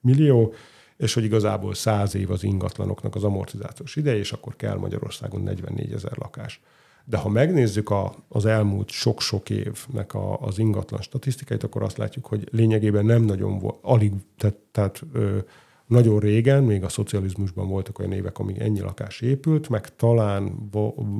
[0.00, 0.54] millió,
[0.96, 5.92] és hogy igazából 100 év az ingatlanoknak az amortizációs ideje, és akkor kell Magyarországon 44
[5.92, 6.60] ezer lakás.
[7.04, 12.26] De ha megnézzük a, az elmúlt sok-sok évnek a, az ingatlan statisztikáit, akkor azt látjuk,
[12.26, 15.38] hogy lényegében nem nagyon volt, alig, tehát, tehát ö,
[15.86, 20.70] nagyon régen, még a szocializmusban voltak olyan évek, amíg ennyi lakás épült, meg talán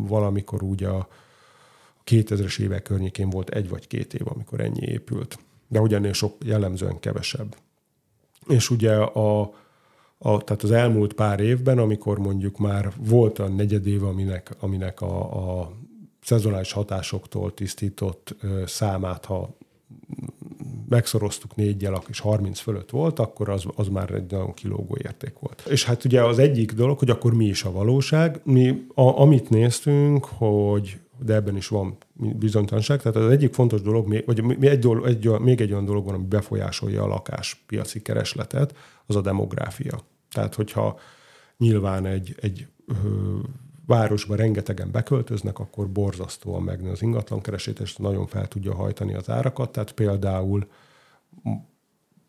[0.07, 1.09] valamikor úgy a
[2.07, 5.39] 2000-es évek környékén volt egy vagy két év, amikor ennyi épült.
[5.69, 7.57] De ugyanél sok jellemzően kevesebb.
[8.49, 9.55] És ugye a,
[10.19, 15.01] a, tehát az elmúlt pár évben, amikor mondjuk már volt a negyed év, aminek, aminek
[15.01, 15.73] a, a
[16.23, 19.57] szezonális hatásoktól tisztított ö, számát, ha
[20.89, 25.63] megszoroztuk négyel, és 30 fölött volt, akkor az, az már egy nagyon kilógó érték volt.
[25.69, 28.41] És hát ugye az egyik dolog, hogy akkor mi is a valóság.
[28.45, 33.03] Mi, a, amit néztünk, hogy de ebben is van bizonytalanság.
[33.03, 36.27] Tehát az egyik fontos dolog, vagy egy dolog, egy, még egy olyan dolog van, ami
[36.27, 40.01] befolyásolja a lakáspiaci keresletet, az a demográfia.
[40.31, 40.99] Tehát, hogyha
[41.57, 42.95] nyilván egy, egy ö,
[43.87, 49.73] városba rengetegen beköltöznek, akkor borzasztóan megnő az ingatlankeresés, és nagyon fel tudja hajtani az árakat.
[49.73, 50.67] Tehát például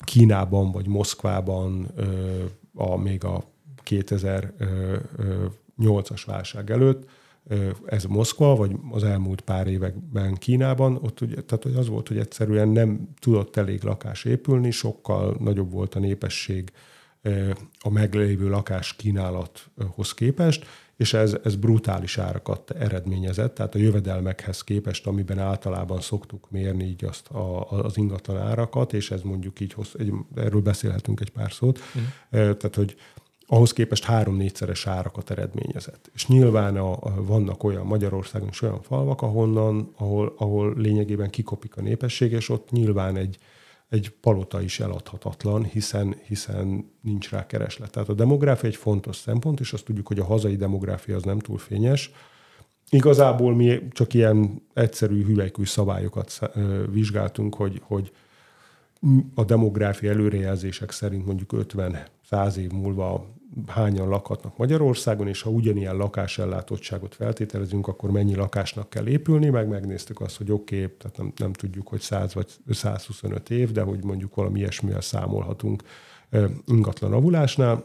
[0.04, 2.44] Kínában vagy Moszkvában ö,
[2.74, 3.44] a, még a
[3.86, 7.10] 2008-as válság előtt,
[7.86, 12.18] ez Moszkva, vagy az elmúlt pár években Kínában, ott ugye, tehát hogy az volt, hogy
[12.18, 16.72] egyszerűen nem tudott elég lakás épülni, sokkal nagyobb volt a népesség
[17.80, 20.66] a meglévő lakás kínálathoz képest,
[20.98, 27.06] és ez, ez brutális árakat eredményezett, tehát a jövedelmekhez képest, amiben általában szoktuk mérni így
[27.06, 31.52] azt a, az ingatlan árakat, és ez mondjuk így, hossz, egy, erről beszélhetünk egy pár
[31.52, 32.02] szót, mm.
[32.30, 32.96] tehát hogy
[33.48, 36.10] ahhoz képest három-négyszeres árakat eredményezett.
[36.14, 41.82] És nyilván a, vannak olyan Magyarországon is olyan falvak, ahonnan, ahol, ahol lényegében kikopik a
[41.82, 43.38] népesség, és ott nyilván egy,
[43.90, 47.92] egy palota is eladhatatlan, hiszen, hiszen nincs rá kereslet.
[47.92, 51.40] Tehát a demográfia egy fontos szempont, és azt tudjuk, hogy a hazai demográfia az nem
[51.40, 52.12] túl fényes.
[52.90, 56.40] Igazából mi csak ilyen egyszerű hüvelykű szabályokat
[56.92, 58.12] vizsgáltunk, hogy, hogy
[59.36, 61.50] a demográfia előrejelzések szerint mondjuk
[62.30, 63.35] 50-100 év múlva
[63.68, 70.22] hányan lakhatnak Magyarországon, és ha ugyanilyen lakásellátottságot feltételezünk, akkor mennyi lakásnak kell épülni, meg megnéztük
[70.22, 74.04] azt, hogy oké, okay, tehát nem, nem tudjuk, hogy 100 vagy 125 év, de hogy
[74.04, 75.84] mondjuk valami ilyesmivel számolhatunk
[76.66, 77.84] ingatlan avulásnál,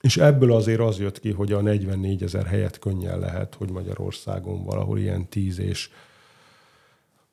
[0.00, 4.64] és ebből azért az jött ki, hogy a 44 ezer helyet könnyen lehet, hogy Magyarországon
[4.64, 5.90] valahol ilyen 10 és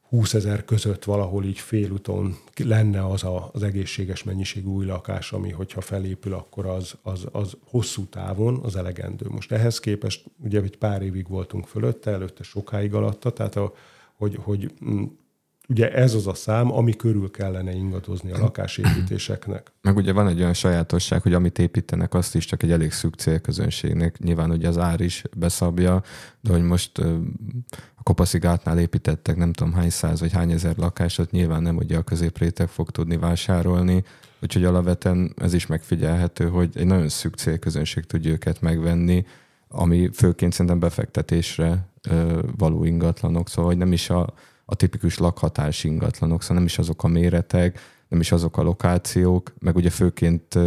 [0.10, 5.52] 20 ezer között valahol így félúton lenne az a, az egészséges mennyiségű új lakás, ami
[5.52, 9.26] hogyha felépül, akkor az, az, az hosszú távon az elegendő.
[9.30, 13.74] Most ehhez képest ugye egy pár évig voltunk fölötte, előtte sokáig alatta, tehát a,
[14.16, 15.04] hogy, hogy mm,
[15.68, 19.72] ugye ez az a szám, ami körül kellene ingadozni a lakásépítéseknek.
[19.82, 23.14] Meg ugye van egy olyan sajátosság, hogy amit építenek, azt is csak egy elég szűk
[23.14, 24.20] célközönségnek.
[24.20, 26.04] Nyilván ugye az ár is beszabja,
[26.42, 26.98] de hogy most
[27.96, 32.04] a Kopaszigátnál építettek nem tudom hány száz vagy hány ezer lakásot, nyilván nem ugye a
[32.04, 34.04] középréteg fog tudni vásárolni,
[34.42, 39.26] úgyhogy alapvetően ez is megfigyelhető, hogy egy nagyon szűk célközönség tudja őket megvenni,
[39.68, 41.88] ami főként szerintem befektetésre
[42.58, 44.34] való ingatlanok, szóval hogy nem is a
[44.66, 49.54] a tipikus lakhatás ingatlanok, szóval nem is azok a méretek, nem is azok a lokációk,
[49.60, 50.60] meg ugye főként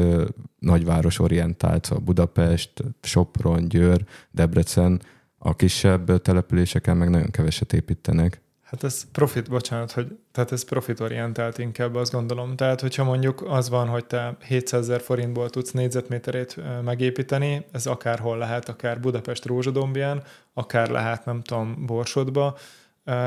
[0.58, 5.00] nagyváros orientált, szóval Budapest, Sopron, Győr, Debrecen,
[5.38, 8.40] a kisebb településeken meg nagyon keveset építenek.
[8.62, 12.56] Hát ez profit, bocsánat, hogy, tehát ez profitorientált inkább, azt gondolom.
[12.56, 18.38] Tehát, hogyha mondjuk az van, hogy te 700 ezer forintból tudsz négyzetméterét megépíteni, ez akárhol
[18.38, 20.22] lehet, akár Budapest Rózsadombján,
[20.54, 22.56] akár lehet, nem tudom, Borsodba,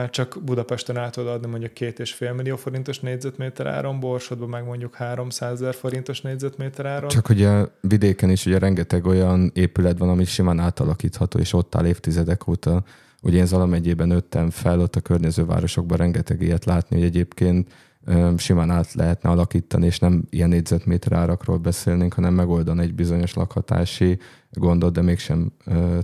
[0.10, 4.66] csak Budapesten át tudod adni mondjuk két és fél millió forintos négyzetméter áron, Borsodban meg
[4.66, 7.10] mondjuk 300 ezer forintos négyzetméter áron.
[7.10, 11.86] Csak ugye vidéken is ugye rengeteg olyan épület van, ami simán átalakítható, és ott áll
[11.86, 12.84] évtizedek óta.
[13.22, 17.72] Ugye én Zala megyében nőttem fel, ott a környező városokban rengeteg ilyet látni, hogy egyébként
[18.38, 24.20] simán át lehetne alakítani, és nem ilyen négyzetméter árakról beszélnénk, hanem megoldani egy bizonyos lakhatási
[24.52, 25.52] gondot, de mégsem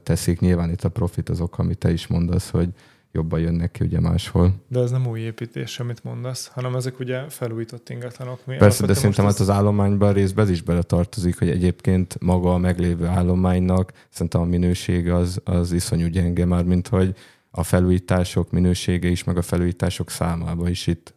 [0.04, 0.40] teszik.
[0.40, 2.70] Nyilván itt a profit azok, amit te is mondasz, hogy
[3.12, 4.54] jobban jönnek ki ugye máshol.
[4.68, 8.46] De ez nem új építés, amit mondasz, hanem ezek ugye felújított ingatlanok.
[8.46, 12.58] Mi Persze, de szerintem hát az állományban részben ez is beletartozik, hogy egyébként maga a
[12.58, 17.16] meglévő állománynak szerintem a minőség az, az iszonyú gyenge már, mint hogy
[17.52, 21.16] a felújítások minősége is, meg a felújítások számába is itt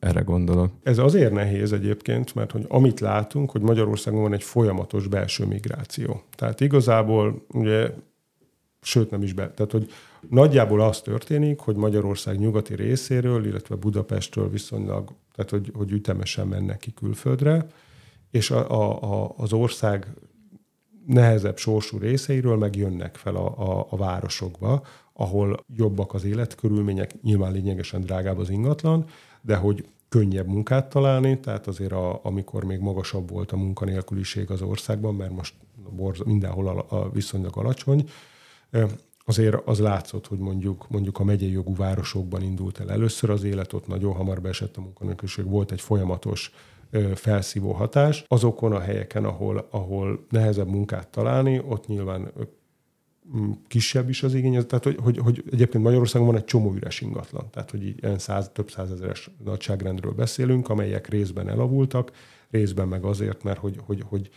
[0.00, 0.72] erre gondolok.
[0.82, 6.22] Ez azért nehéz egyébként, mert hogy amit látunk, hogy Magyarországon van egy folyamatos belső migráció.
[6.36, 7.90] Tehát igazából ugye,
[8.80, 9.90] sőt nem is be, tehát hogy
[10.28, 16.78] Nagyjából az történik, hogy Magyarország nyugati részéről, illetve Budapestről viszonylag, tehát hogy, hogy ütemesen mennek
[16.78, 17.66] ki külföldre,
[18.30, 20.06] és a, a, a, az ország
[21.06, 24.82] nehezebb sorsú részeiről meg jönnek fel a, a, a városokba,
[25.12, 29.04] ahol jobbak az életkörülmények, nyilván lényegesen drágább az ingatlan,
[29.40, 34.62] de hogy könnyebb munkát találni, tehát azért a, amikor még magasabb volt a munkanélküliség az
[34.62, 35.32] országban, mert
[35.90, 38.08] most mindenhol a, a viszonylag alacsony,
[39.24, 43.72] azért az látszott, hogy mondjuk, mondjuk a megyei jogú városokban indult el először az élet,
[43.72, 46.52] ott nagyon hamar beesett a munkanélküliség, volt egy folyamatos
[47.14, 48.24] felszívó hatás.
[48.28, 52.32] Azokon a helyeken, ahol, ahol nehezebb munkát találni, ott nyilván
[53.68, 57.50] kisebb is az igény, tehát hogy, hogy, hogy egyébként Magyarországon van egy csomó üres ingatlan,
[57.50, 62.12] tehát hogy ilyen száz, több százezeres nagyságrendről beszélünk, amelyek részben elavultak,
[62.50, 64.30] részben meg azért, mert hogy, hogy, hogy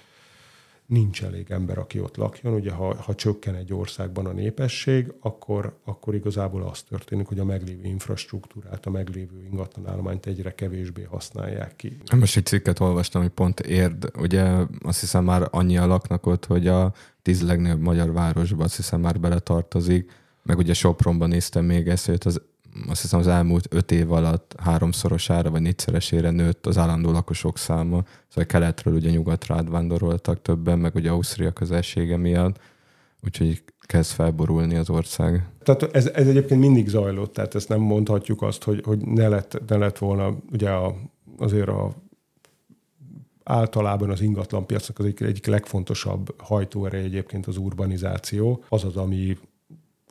[0.86, 2.54] nincs elég ember, aki ott lakjon.
[2.54, 7.45] Ugye ha, ha csökken egy országban a népesség, akkor, akkor igazából az történik, hogy a
[7.45, 11.98] meglévő infrastruktúrát, a meglévő ingatlanállományt egyre kevésbé használják ki.
[12.15, 14.43] Most egy cikket olvastam, hogy pont érd, ugye
[14.84, 19.19] azt hiszem már annyian laknak ott, hogy a tíz legnagyobb magyar városban azt hiszem már
[19.19, 20.12] beletartozik,
[20.43, 22.41] meg ugye Sopronban néztem még ezt, hogy az
[22.88, 28.04] azt hiszem az elmúlt öt év alatt háromszorosára vagy négyszeresére nőtt az állandó lakosok száma.
[28.28, 32.60] Szóval keletről ugye nyugatra átvándoroltak többen, meg ugye Ausztria közelsége miatt,
[33.24, 35.48] úgyhogy kezd felborulni az ország.
[35.64, 39.62] Tehát ez, ez egyébként mindig zajlott, tehát ezt nem mondhatjuk azt, hogy, hogy ne, lett,
[39.68, 40.96] ne lett volna ugye a,
[41.38, 41.94] azért a
[43.44, 48.64] általában az ingatlanpiacnak az egyik, egyik legfontosabb hajtóereje egyébként az urbanizáció.
[48.70, 49.38] Az az, ami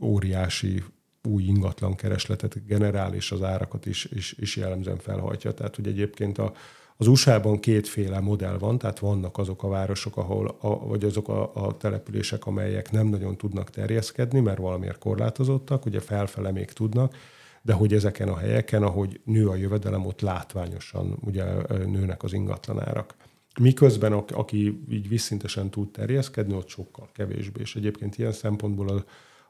[0.02, 0.82] óriási
[1.26, 5.54] új ingatlan keresletet generál, és az árakat is, is, is jellemzően felhajtja.
[5.54, 6.52] Tehát, hogy egyébként a,
[6.96, 11.54] az USA-ban kétféle modell van, tehát vannak azok a városok, ahol, a, vagy azok a,
[11.54, 17.16] a települések, amelyek nem nagyon tudnak terjeszkedni, mert valamiért korlátozottak, ugye felfele még tudnak,
[17.62, 23.14] de hogy ezeken a helyeken, ahogy nő a jövedelem, ott látványosan ugye nőnek az ingatlanárak.
[23.60, 27.60] Miközben aki így visszintesen tud terjeszkedni, ott sokkal kevésbé.
[27.60, 29.04] És egyébként ilyen szempontból a,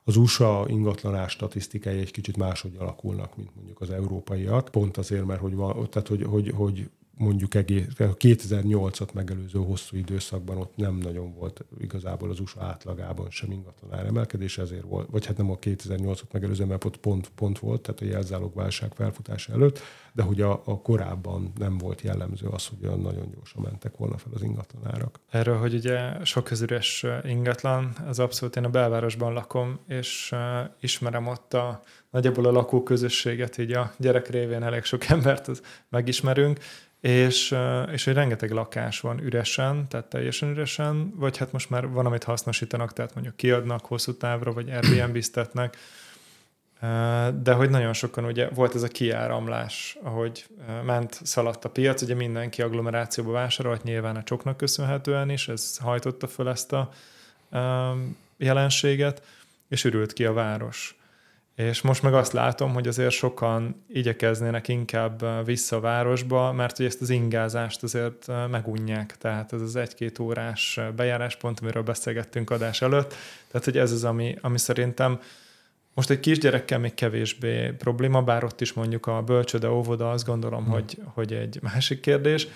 [0.04, 4.68] az USA ingatlanás statisztikai egy kicsit máshogy alakulnak, mint mondjuk az európaiak.
[4.68, 10.56] Pont azért, mert hogy, van, tehát hogy, hogy, hogy mondjuk egész, 2008-at megelőző hosszú időszakban
[10.56, 15.36] ott nem nagyon volt igazából az USA átlagában sem ingatlan áremelkedés, ezért volt, vagy hát
[15.36, 19.80] nem a 2008-at megelőző, mert ott pont, pont volt, tehát a jelzálogválság felfutása előtt,
[20.12, 24.18] de hogy a, a korábban nem volt jellemző az, hogy olyan nagyon gyorsan mentek volna
[24.18, 25.20] fel az ingatlan árak.
[25.30, 30.34] Erről, hogy ugye sok közüres ingatlan, az abszolút én a belvárosban lakom, és
[30.80, 36.58] ismerem ott a nagyjából a lakóközösséget, így a gyerek révén elég sok embert megismerünk,
[37.04, 37.56] és,
[37.92, 42.24] és hogy rengeteg lakás van üresen, tehát teljesen üresen, vagy hát most már van, amit
[42.24, 45.76] hasznosítanak, tehát mondjuk kiadnak hosszú távra, vagy Airbnb-ztetnek,
[47.42, 50.46] de hogy nagyon sokan ugye volt ez a kiáramlás, ahogy
[50.84, 56.26] ment, szaladt a piac, ugye mindenki agglomerációba vásárolt, nyilván a csoknak köszönhetően is, ez hajtotta
[56.26, 56.90] föl ezt a
[58.36, 59.22] jelenséget,
[59.68, 60.96] és ürült ki a város.
[61.54, 66.86] És most meg azt látom, hogy azért sokan igyekeznének inkább vissza a városba, mert hogy
[66.86, 69.16] ezt az ingázást azért megunják.
[69.18, 73.14] Tehát ez az egy-két órás bejáráspont, amiről beszélgettünk adás előtt.
[73.48, 75.20] Tehát, hogy ez az, ami, ami szerintem
[75.94, 80.64] most egy kisgyerekkel még kevésbé probléma, bár ott is mondjuk a bölcsöde, óvoda, azt gondolom,
[80.64, 80.72] hmm.
[80.72, 82.48] hogy, hogy egy másik kérdés,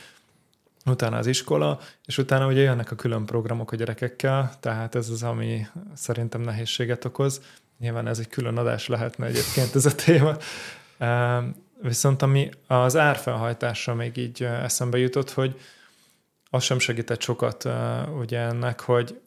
[0.86, 5.22] utána az iskola, és utána ugye jönnek a külön programok a gyerekekkel, tehát ez az,
[5.22, 7.40] ami szerintem nehézséget okoz.
[7.79, 10.37] Nyilván ez egy külön adás lehetne egyébként ez a téma.
[11.83, 15.61] Viszont ami az árfelhajtásra még így eszembe jutott, hogy
[16.51, 17.68] az sem segített sokat
[18.18, 19.20] ugye ennek, hogy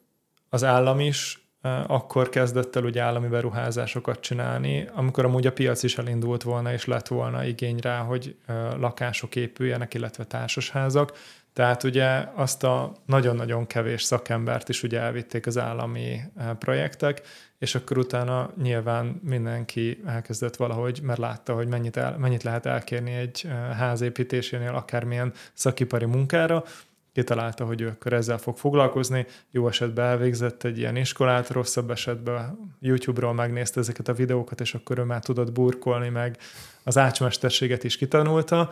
[0.48, 1.46] az állam is
[1.86, 6.84] akkor kezdett el ugye állami beruházásokat csinálni, amikor amúgy a piac is elindult volna, és
[6.84, 8.36] lett volna igény rá, hogy
[8.78, 11.12] lakások épüljenek, illetve társasházak.
[11.52, 16.20] Tehát ugye azt a nagyon-nagyon kevés szakembert is ugye elvitték az állami
[16.58, 17.22] projektek,
[17.58, 23.12] és akkor utána nyilván mindenki elkezdett valahogy, mert látta, hogy mennyit, el, mennyit lehet elkérni
[23.12, 23.48] egy
[23.78, 26.64] házépítésénél, akármilyen szakipari munkára,
[27.12, 32.58] kitalálta, hogy ő akkor ezzel fog foglalkozni, jó esetben elvégzett egy ilyen iskolát, rosszabb esetben
[32.80, 36.38] YouTube-ról megnézte ezeket a videókat, és akkor ő már tudott burkolni, meg
[36.82, 38.70] az ácsmesterséget is kitanulta,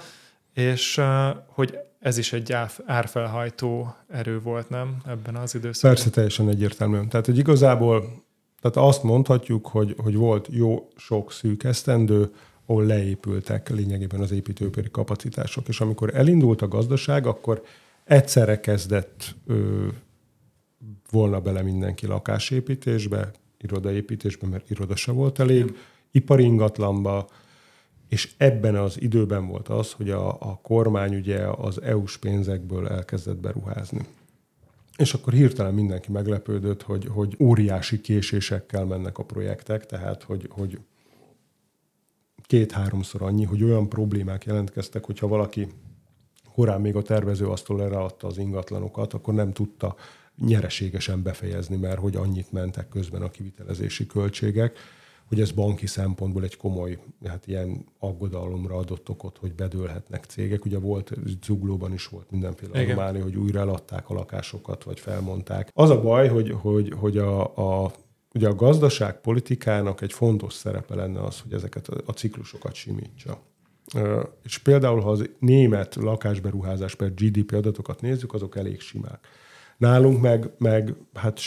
[0.55, 1.01] és
[1.47, 2.53] hogy ez is egy
[2.86, 4.96] árfelhajtó erő volt, nem?
[5.07, 5.94] Ebben az időszakban.
[5.94, 7.09] Persze, teljesen egyértelműen.
[7.09, 8.22] Tehát, hogy igazából
[8.61, 12.32] tehát azt mondhatjuk, hogy, hogy volt jó sok szűk esztendő,
[12.66, 17.62] ahol leépültek lényegében az építőipari kapacitások, és amikor elindult a gazdaság, akkor
[18.05, 19.86] egyszerre kezdett ö,
[21.11, 25.76] volna bele mindenki lakásépítésbe, irodaépítésbe, mert iroda se volt elég,
[26.11, 27.28] ipari ingatlanba,
[28.11, 33.36] és ebben az időben volt az, hogy a, a kormány ugye az EU-s pénzekből elkezdett
[33.36, 34.06] beruházni.
[34.96, 40.78] És akkor hirtelen mindenki meglepődött, hogy, hogy óriási késésekkel mennek a projektek, tehát hogy, hogy
[42.42, 45.68] két-háromszor annyi, hogy olyan problémák jelentkeztek, hogyha valaki
[46.54, 49.96] korán még a tervezőasztal erre adta az ingatlanokat, akkor nem tudta
[50.36, 54.78] nyereségesen befejezni, mert hogy annyit mentek közben a kivitelezési költségek
[55.31, 60.64] hogy ez banki szempontból egy komoly, hát ilyen aggodalomra adott okot, hogy bedőlhetnek cégek.
[60.64, 61.12] Ugye volt,
[61.43, 65.70] Zuglóban is volt mindenféle anomália, hogy újra eladták a lakásokat, vagy felmondták.
[65.74, 67.93] Az a baj, hogy, hogy, hogy a, a
[68.35, 73.41] Ugye a gazdaságpolitikának egy fontos szerepe lenne az, hogy ezeket a, ciklusokat simítsa.
[74.43, 79.26] És például, ha az német lakásberuházás per GDP adatokat nézzük, azok elég simák.
[79.76, 81.39] Nálunk meg, meg hát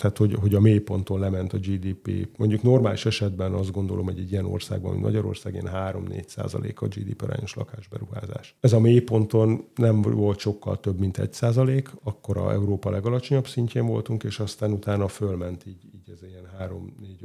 [0.00, 2.28] tehát hogy, hogy a mélyponton lement a GDP.
[2.36, 6.86] Mondjuk normális esetben azt gondolom, hogy egy ilyen országban, mint Magyarország, ilyen 3-4 százalék a
[6.86, 8.56] GDP arányos lakásberuházás.
[8.60, 13.86] Ez a mélyponton nem volt sokkal több, mint 1 százalék, akkor a Európa legalacsonyabb szintjén
[13.86, 16.72] voltunk, és aztán utána fölment így, így ez ilyen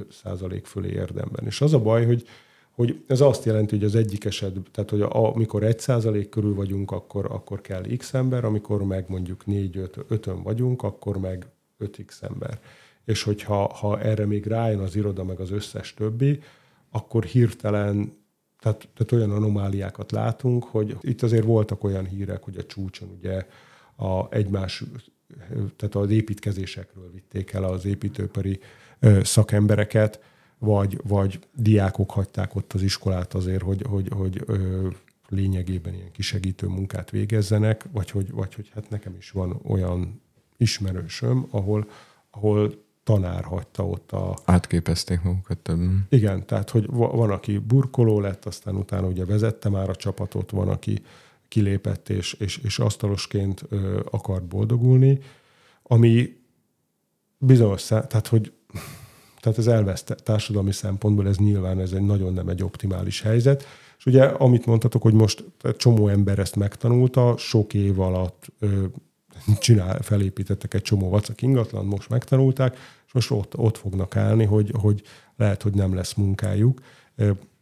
[0.05, 1.45] 3-4 százalék fölé érdemben.
[1.45, 2.27] És az a baj, hogy
[2.71, 6.55] hogy ez azt jelenti, hogy az egyik eset, tehát hogy a, amikor egy százalék körül
[6.55, 11.47] vagyunk, akkor, akkor kell x ember, amikor meg mondjuk 4-5-ön vagyunk, akkor meg
[11.79, 12.59] 5x ember.
[13.05, 16.39] És hogyha ha erre még rájön az iroda, meg az összes többi,
[16.89, 18.17] akkor hirtelen,
[18.59, 23.45] tehát, tehát olyan anomáliákat látunk, hogy itt azért voltak olyan hírek, hogy a csúcson ugye
[23.95, 24.83] a egymás,
[25.75, 28.59] tehát az építkezésekről vitték el az építőpari
[29.21, 30.19] szakembereket,
[30.57, 34.87] vagy, vagy diákok hagyták ott az iskolát azért, hogy, hogy, hogy ö,
[35.27, 40.21] lényegében ilyen kisegítő munkát végezzenek, vagy hogy, vagy hogy hát nekem is van olyan
[40.59, 41.89] ismerősöm, ahol,
[42.31, 44.37] ahol tanár hagyta ott a...
[44.45, 45.79] Átképezték magukat több.
[46.09, 50.69] Igen, tehát hogy van, aki burkoló lett, aztán utána ugye vezette már a csapatot, van,
[50.69, 51.01] aki
[51.47, 55.19] kilépett és, és, és asztalosként ö, akart boldogulni,
[55.83, 56.37] ami
[57.37, 58.53] bizonyos, tehát hogy
[59.39, 63.63] tehát ez elveszte társadalmi szempontból, ez nyilván ez egy nagyon nem egy optimális helyzet.
[63.97, 65.43] És ugye, amit mondtatok, hogy most
[65.77, 68.85] csomó ember ezt megtanulta, sok év alatt ö,
[69.57, 74.71] csinál, felépítettek egy csomó vacak ingatlan, most megtanulták, és most ott, ott fognak állni, hogy,
[74.73, 75.01] hogy
[75.35, 76.81] lehet, hogy nem lesz munkájuk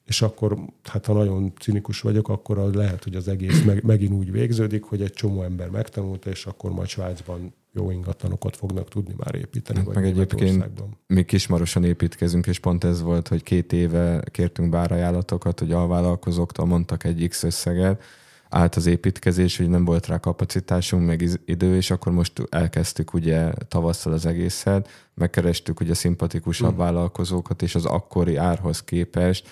[0.08, 4.14] és akkor, hát ha nagyon cinikus vagyok, akkor az lehet, hogy az egész meg, megint
[4.14, 9.14] úgy végződik, hogy egy csomó ember megtanulta, és akkor majd Svájcban jó ingatlanokat fognak tudni
[9.18, 9.80] már építeni.
[9.80, 10.66] Hát meg egyébként
[11.08, 17.04] mi kismarosan építkezünk, és pont ez volt, hogy két éve kértünk bárajánlatokat, hogy alvállalkozóktól mondtak
[17.04, 18.04] egy X összeget,
[18.50, 23.52] állt az építkezés, hogy nem volt rá kapacitásunk, meg idő, és akkor most elkezdtük ugye
[23.68, 26.78] tavasszal az egészet, megkerestük ugye szimpatikusabb mm.
[26.78, 29.48] vállalkozókat, és az akkori árhoz képest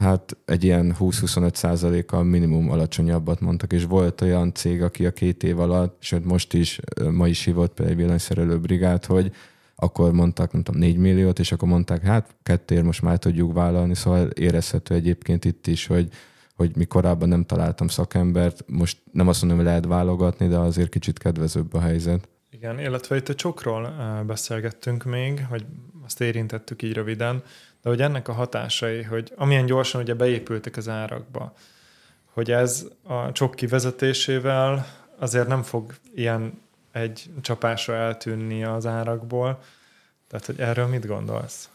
[0.00, 5.42] hát egy ilyen 20-25 százalékkal minimum alacsonyabbat mondtak, és volt olyan cég, aki a két
[5.42, 6.80] év alatt, sőt most is,
[7.10, 9.32] ma is hívott például egy villanyszerelő brigát, hogy
[9.74, 13.94] akkor mondtak, nem tudom, 4 milliót, és akkor mondták, hát kettőért most már tudjuk vállalni,
[13.94, 16.08] szóval érezhető egyébként itt is, hogy,
[16.60, 20.88] hogy mi korábban nem találtam szakembert, most nem azt mondom, hogy lehet válogatni, de azért
[20.88, 22.28] kicsit kedvezőbb a helyzet.
[22.50, 23.94] Igen, illetve itt a csokról
[24.26, 25.64] beszélgettünk még, hogy
[26.04, 27.42] azt érintettük így röviden,
[27.82, 31.52] de hogy ennek a hatásai, hogy amilyen gyorsan ugye beépültek az árakba,
[32.24, 34.86] hogy ez a csok kivezetésével
[35.18, 36.60] azért nem fog ilyen
[36.92, 39.58] egy csapásra eltűnni az árakból.
[40.30, 41.68] Tehát, hogy erről mit gondolsz?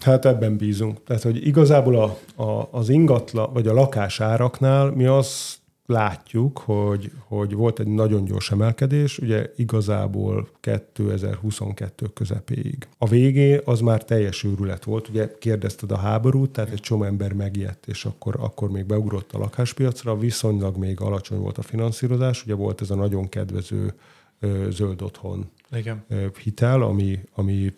[0.00, 1.04] Hát ebben bízunk.
[1.04, 7.54] Tehát, hogy igazából a, a, az ingatla, vagy a lakásáraknál mi azt látjuk, hogy, hogy
[7.54, 12.88] volt egy nagyon gyors emelkedés, ugye igazából 2022 közepéig.
[12.98, 17.32] A végé az már teljes őrület volt, ugye kérdezted a háborút, tehát egy csomó ember
[17.32, 22.54] megijedt, és akkor, akkor még beugrott a lakáspiacra, viszonylag még alacsony volt a finanszírozás, ugye
[22.54, 23.94] volt ez a nagyon kedvező
[24.40, 26.04] ö, zöld otthon Igen.
[26.42, 27.74] Hitel, ami, ami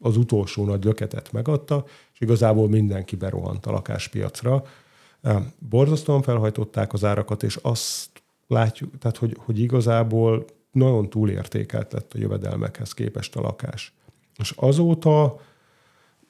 [0.00, 4.64] az utolsó nagy löketet megadta, és igazából mindenki berohant a lakáspiacra
[5.58, 8.10] Borzasztóan felhajtották az árakat, és azt
[8.46, 13.94] látjuk, tehát hogy, hogy igazából nagyon túlértékelt lett a jövedelmekhez képest a lakás.
[14.36, 15.40] És azóta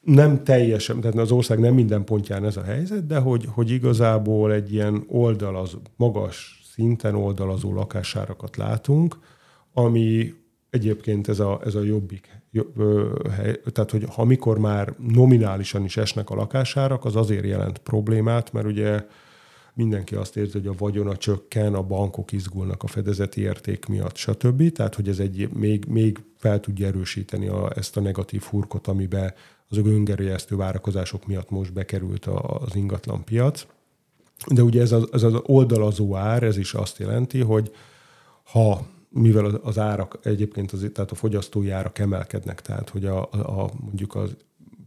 [0.01, 4.53] nem teljesen, tehát az ország nem minden pontján ez a helyzet, de hogy, hogy igazából
[4.53, 9.19] egy ilyen oldalaz, magas szinten oldalazó lakásárakat látunk,
[9.73, 10.35] ami
[10.71, 12.29] egyébként ez a, ez a jobbik
[13.31, 18.53] hely, tehát hogy ha mikor már nominálisan is esnek a lakásárak, az azért jelent problémát,
[18.53, 19.07] mert ugye
[19.75, 24.73] mindenki azt érzi, hogy a vagyona csökken, a bankok izgulnak a fedezeti érték miatt, stb.
[24.73, 29.35] Tehát, hogy ez egy még, még fel tudja erősíteni a, ezt a negatív hurkot, amiben
[29.69, 33.67] az öngerjesztő várakozások miatt most bekerült a, az ingatlan piac.
[34.53, 37.73] De ugye ez az, ez az oldalazó ár, ez is azt jelenti, hogy
[38.43, 43.71] ha mivel az árak egyébként, az, tehát a fogyasztói árak emelkednek, tehát hogy a, a,
[43.81, 44.25] mondjuk a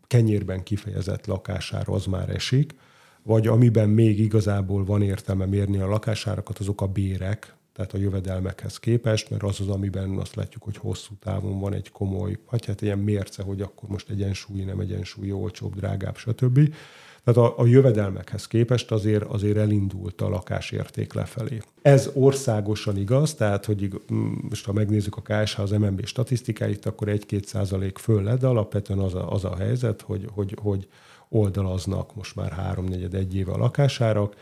[0.08, 2.76] kenyérben kifejezett lakására az már esik,
[3.24, 8.78] vagy amiben még igazából van értelme mérni a lakásárakat, azok a bérek, tehát a jövedelmekhez
[8.78, 12.82] képest, mert az az, amiben azt látjuk, hogy hosszú távon van egy komoly, vagy hát
[12.82, 16.74] ilyen mérce, hogy akkor most egyensúly, nem egyensúly, olcsóbb, drágább, stb.
[17.24, 21.62] Tehát a, a jövedelmekhez képest azért, azért elindult a lakásérték lefelé.
[21.82, 24.02] Ez országosan igaz, tehát hogy
[24.50, 29.00] most ha megnézzük a KSH az MNB statisztikáit, akkor 1-2 százalék föl lett, de alapvetően
[29.00, 30.88] az a, az a helyzet, hogy, hogy, hogy
[31.30, 34.36] oldalaznak most már háromnegyed egy éve a lakásárak,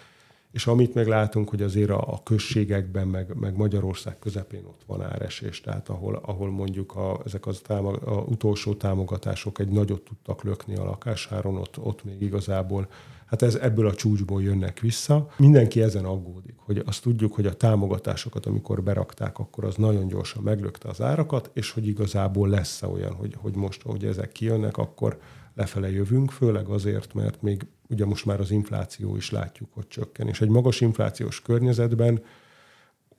[0.51, 5.01] és amit meg látunk, hogy azért a, a községekben, meg, meg Magyarország közepén ott van
[5.01, 10.43] áresés, tehát ahol, ahol mondjuk a, ezek az támog, a utolsó támogatások egy nagyot tudtak
[10.43, 12.87] lökni a lakásáron, ott, ott még igazából
[13.25, 15.27] hát ez ebből a csúcsból jönnek vissza.
[15.37, 20.43] Mindenki ezen aggódik, hogy azt tudjuk, hogy a támogatásokat, amikor berakták, akkor az nagyon gyorsan
[20.43, 25.19] meglökte az árakat, és hogy igazából lesz olyan, hogy, hogy most, hogy ezek kijönnek, akkor
[25.55, 30.27] lefele jövünk, főleg azért, mert még ugye most már az infláció is látjuk, hogy csökken,
[30.27, 32.23] és egy magas inflációs környezetben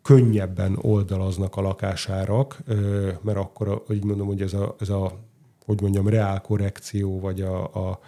[0.02, 2.62] könnyebben oldalaznak a lakásárak,
[3.20, 5.18] mert akkor, hogy mondom, hogy ez a, ez a
[5.64, 8.00] hogy mondjam, reál korrekció, vagy a, a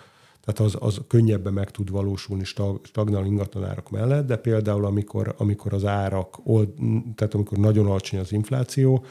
[0.45, 2.45] tehát az, az könnyebben meg tud valósulni
[2.83, 6.39] stagnál ingatlanárak mellett, de például amikor, amikor az árak,
[7.15, 9.05] tehát amikor nagyon alacsony az infláció,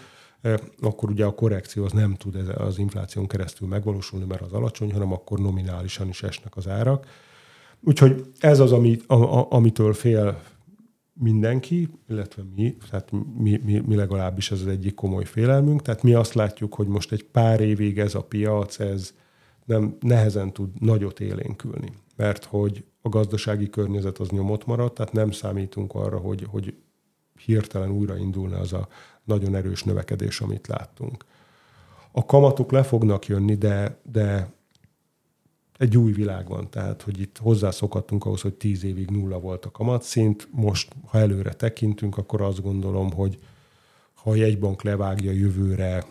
[0.81, 5.13] akkor ugye a korrekció az nem tud az infláción keresztül megvalósulni, mert az alacsony, hanem
[5.13, 7.05] akkor nominálisan is esnek az árak.
[7.83, 10.41] Úgyhogy ez az, ami, a, a, amitől fél
[11.13, 15.81] mindenki, illetve mi, tehát mi, mi, mi legalábbis ez az egyik komoly félelmünk.
[15.81, 19.13] Tehát mi azt látjuk, hogy most egy pár évig ez a piac, ez
[19.65, 25.31] nem nehezen tud nagyot élénkülni, mert hogy a gazdasági környezet az nyomot maradt, tehát nem
[25.31, 26.75] számítunk arra, hogy, hogy
[27.45, 28.87] hirtelen újraindulna az a
[29.23, 31.25] nagyon erős növekedés, amit láttunk.
[32.11, 34.53] A kamatok le fognak jönni, de, de
[35.81, 39.71] egy új világ van, tehát hogy itt hozzászokhattunk ahhoz, hogy tíz évig nulla volt a
[39.71, 43.39] kamatszint, most ha előre tekintünk, akkor azt gondolom, hogy
[44.13, 46.05] ha egy bank levágja jövőre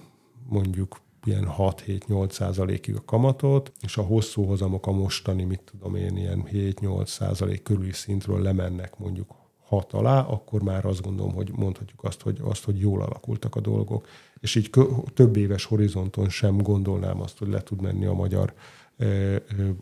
[0.48, 6.16] mondjuk ilyen 6-7-8 százalékig a kamatot, és a hosszú hozamok a mostani, mit tudom én,
[6.16, 9.34] ilyen 7-8 százalék körüli szintről lemennek mondjuk
[9.66, 13.60] 6 alá, akkor már azt gondolom, hogy mondhatjuk azt, hogy, azt, hogy jól alakultak a
[13.60, 14.06] dolgok.
[14.40, 14.70] És így
[15.14, 18.54] több éves horizonton sem gondolnám azt, hogy le tud menni a magyar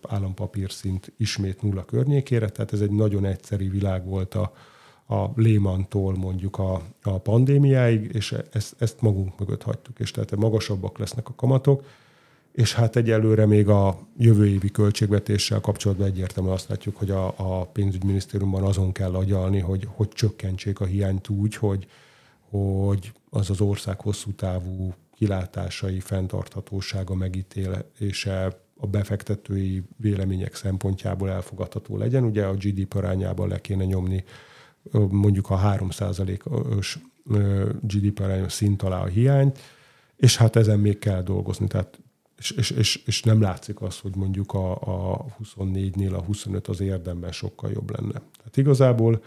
[0.08, 4.52] állampapír szint ismét nulla környékére, tehát ez egy nagyon egyszerű világ volt a,
[5.08, 10.98] a Lehman-tól mondjuk a, a pandémiáig, és ezt, ezt magunk mögött hagytuk, és tehát magasabbak
[10.98, 11.84] lesznek a kamatok,
[12.52, 17.66] és hát egyelőre még a jövő évi költségvetéssel kapcsolatban egyértelműen azt látjuk, hogy a, a
[17.66, 21.86] pénzügyminisztériumban azon kell agyalni, hogy, hogy csökkentsék a hiányt úgy, hogy,
[22.50, 32.24] hogy az az ország hosszú távú kilátásai, fenntarthatósága, megítélése a befektetői vélemények szempontjából elfogadható legyen.
[32.24, 34.24] Ugye a GDP arányában le kéne nyomni
[35.10, 36.98] mondjuk a 3%-os
[37.80, 39.58] GDP arányos szint alá a hiányt,
[40.16, 41.66] és hát ezen még kell dolgozni.
[41.66, 42.00] Tehát
[42.38, 46.80] és, és, és, és nem látszik az, hogy mondjuk a, a 24-nél a 25 az
[46.80, 48.12] érdemben sokkal jobb lenne.
[48.12, 49.22] Tehát igazából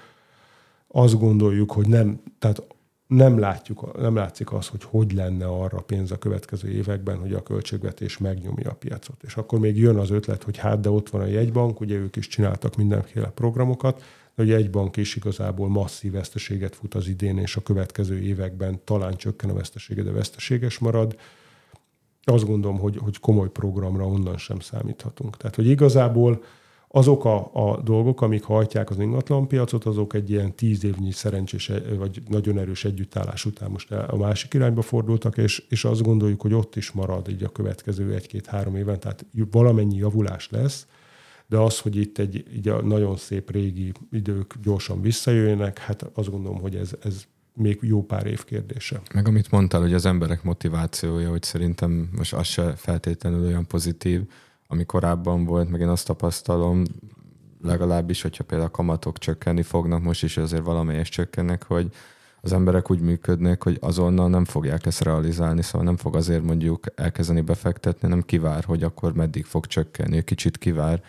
[0.87, 2.63] azt gondoljuk, hogy nem, tehát
[3.15, 7.43] nem, látjuk, nem látszik az, hogy hogy lenne arra pénz a következő években, hogy a
[7.43, 9.23] költségvetés megnyomja a piacot.
[9.23, 12.15] És akkor még jön az ötlet, hogy hát, de ott van a jegybank, ugye ők
[12.15, 14.03] is csináltak mindenféle programokat,
[14.35, 18.79] de ugye egy bank is igazából masszív veszteséget fut az idén, és a következő években
[18.83, 21.15] talán csökken a vesztesége, de veszteséges marad.
[22.23, 25.37] Azt gondolom, hogy, hogy komoly programra onnan sem számíthatunk.
[25.37, 26.43] Tehát, hogy igazából
[26.93, 32.21] azok a, a dolgok, amik hajtják az ingatlanpiacot, azok egy ilyen tíz évnyi szerencsés, vagy
[32.27, 36.75] nagyon erős együttállás után most a másik irányba fordultak, és, és azt gondoljuk, hogy ott
[36.75, 40.87] is marad így a következő egy-két-három éven, tehát valamennyi javulás lesz,
[41.47, 46.29] de az, hogy itt egy így a nagyon szép régi idők gyorsan visszajöjjenek, hát azt
[46.29, 47.23] gondolom, hogy ez, ez
[47.53, 49.01] még jó pár év kérdése.
[49.13, 54.21] Meg amit mondtál, hogy az emberek motivációja, hogy szerintem most az se feltétlenül olyan pozitív,
[54.71, 56.83] ami korábban volt, meg én azt tapasztalom,
[57.61, 61.89] legalábbis, hogyha például a kamatok csökkenni fognak, most is azért valamelyes csökkennek, hogy
[62.41, 66.85] az emberek úgy működnek, hogy azonnal nem fogják ezt realizálni, szóval nem fog azért mondjuk
[66.95, 71.03] elkezdeni befektetni, nem kivár, hogy akkor meddig fog csökkenni, kicsit kivár,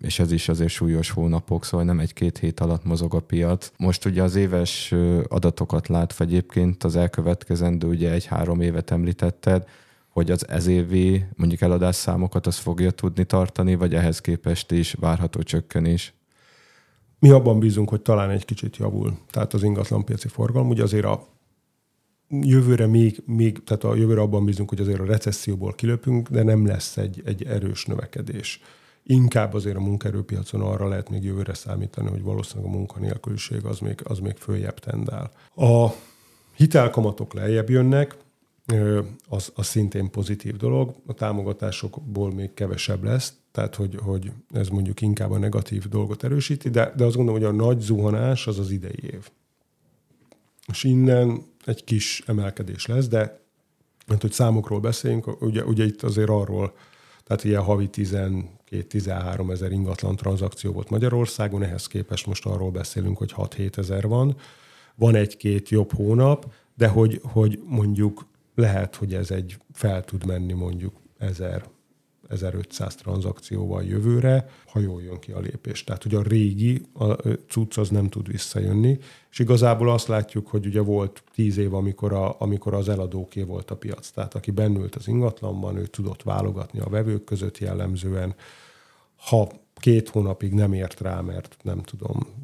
[0.00, 3.70] és ez is azért súlyos hónapok, szóval nem egy-két hét alatt mozog a piac.
[3.78, 4.94] Most ugye az éves
[5.28, 9.66] adatokat látva egyébként az elkövetkezendő, ugye egy-három évet említetted,
[10.14, 15.42] hogy az ezévi mondjuk eladás számokat az fogja tudni tartani, vagy ehhez képest is várható
[15.42, 16.14] csökkenés?
[17.18, 19.18] Mi abban bízunk, hogy talán egy kicsit javul.
[19.30, 21.26] Tehát az ingatlanpiaci forgalom, ugye azért a
[22.28, 26.66] jövőre még, még, tehát a jövőre abban bízunk, hogy azért a recesszióból kilöpünk, de nem
[26.66, 28.60] lesz egy, egy erős növekedés.
[29.02, 34.00] Inkább azért a munkaerőpiacon arra lehet még jövőre számítani, hogy valószínűleg a munkanélküliség az még,
[34.04, 35.30] az még följebb tendál.
[35.56, 35.88] A
[36.56, 38.16] hitelkamatok lejjebb jönnek,
[39.28, 40.94] az, az szintén pozitív dolog.
[41.06, 46.70] A támogatásokból még kevesebb lesz, tehát hogy, hogy ez mondjuk inkább a negatív dolgot erősíti,
[46.70, 49.30] de, de azt gondolom, hogy a nagy zuhanás az az idei év.
[50.66, 53.42] És innen egy kis emelkedés lesz, de
[54.06, 56.76] mert hogy számokról beszéljünk, ugye, ugye itt azért arról,
[57.24, 63.34] tehát ilyen havi 12-13 ezer ingatlan tranzakció volt Magyarországon, ehhez képest most arról beszélünk, hogy
[63.36, 64.36] 6-7 ezer van.
[64.94, 70.52] Van egy-két jobb hónap, de hogy, hogy mondjuk lehet, hogy ez egy fel tud menni
[70.52, 71.72] mondjuk 1000
[72.28, 75.84] 1500 tranzakcióval jövőre, ha jól jön ki a lépés.
[75.84, 77.12] Tehát, hogy a régi a
[77.48, 78.98] cucc az nem tud visszajönni,
[79.30, 83.70] és igazából azt látjuk, hogy ugye volt tíz év, amikor, a, amikor az eladóké volt
[83.70, 84.10] a piac.
[84.10, 88.34] Tehát aki bennült az ingatlanban, ő tudott válogatni a vevők között jellemzően.
[89.16, 92.43] Ha két hónapig nem ért rá, mert nem tudom,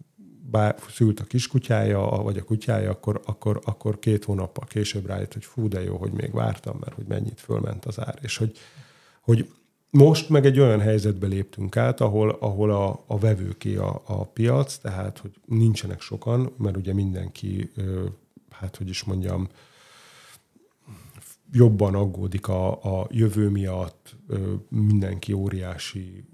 [0.51, 5.44] bár szült a kiskutyája, vagy a kutyája, akkor, akkor, akkor két hónappal később rájött, hogy
[5.44, 8.57] fú, de jó, hogy még vártam, mert hogy mennyit fölment az ár, és hogy,
[9.20, 9.51] hogy
[9.90, 14.76] most meg egy olyan helyzetbe léptünk át, ahol, ahol a, a vevőké a, a piac,
[14.76, 17.70] tehát hogy nincsenek sokan, mert ugye mindenki,
[18.51, 19.48] hát hogy is mondjam,
[21.53, 22.70] jobban aggódik a,
[23.01, 24.16] a jövő miatt,
[24.68, 26.24] mindenki óriási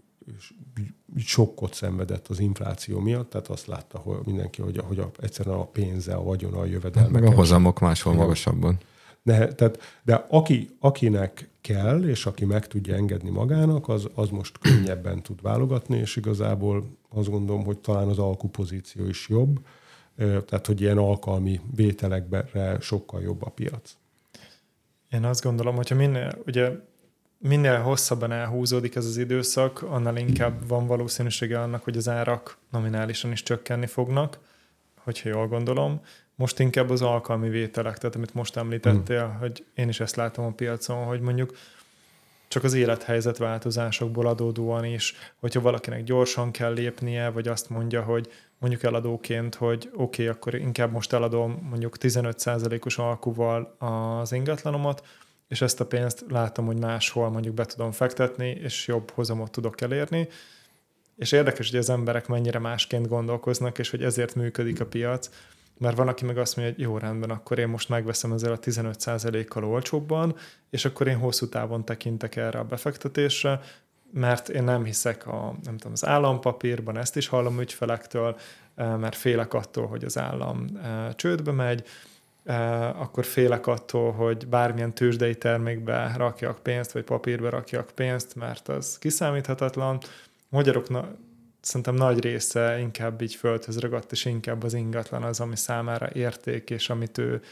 [1.16, 5.64] sokkot szenvedett az infláció miatt, tehát azt látta hogy mindenki, hogy, hogy a, egyszerűen a
[5.64, 7.10] pénze, a vagyona, a jövedelme.
[7.10, 8.78] Hát meg a hozamok máshol magasabban.
[9.22, 14.58] De, tehát, de aki, akinek kell, és aki meg tudja engedni magának, az, az most
[14.62, 19.60] könnyebben tud válogatni, és igazából azt gondolom, hogy talán az alkupozíció is jobb,
[20.16, 23.96] tehát hogy ilyen alkalmi vételekre sokkal jobb a piac.
[25.10, 26.70] Én azt gondolom, hogyha minél, ugye
[27.38, 33.32] minél hosszabban elhúzódik ez az időszak, annál inkább van valószínűsége annak, hogy az árak nominálisan
[33.32, 34.38] is csökkenni fognak,
[35.02, 36.00] hogyha jól gondolom.
[36.34, 39.38] Most inkább az alkalmi vételek, tehát amit most említettél, hmm.
[39.38, 41.56] hogy én is ezt látom a piacon, hogy mondjuk
[42.48, 48.30] csak az élethelyzet változásokból adódóan is, hogyha valakinek gyorsan kell lépnie, vagy azt mondja, hogy
[48.58, 55.02] mondjuk eladóként, hogy oké, okay, akkor inkább most eladom mondjuk 15%-os alkuval az ingatlanomat,
[55.48, 59.80] és ezt a pénzt látom, hogy máshol mondjuk be tudom fektetni, és jobb hozamot tudok
[59.80, 60.28] elérni.
[61.16, 65.30] És érdekes, hogy az emberek mennyire másként gondolkoznak, és hogy ezért működik a piac,
[65.78, 68.58] mert van, aki meg azt mondja, hogy jó rendben, akkor én most megveszem ezzel a
[68.58, 70.36] 15%-kal olcsóbban,
[70.70, 73.60] és akkor én hosszú távon tekintek erre a befektetésre,
[74.12, 78.36] mert én nem hiszek a, nem tudom, az állampapírban, ezt is hallom ügyfelektől,
[78.74, 81.86] eh, mert félek attól, hogy az állam eh, csődbe megy,
[82.96, 88.98] akkor félek attól, hogy bármilyen tőzsdei termékbe rakjak pénzt, vagy papírbe rakjak pénzt, mert az
[88.98, 90.00] kiszámíthatatlan.
[90.48, 90.86] Magyarok
[91.60, 96.70] szerintem nagy része inkább így földhöz ragadt, és inkább az ingatlan az, ami számára érték,
[96.70, 97.42] és amit ő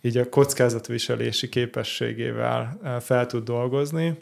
[0.00, 4.16] így a kockázatviselési képességével fel tud dolgozni,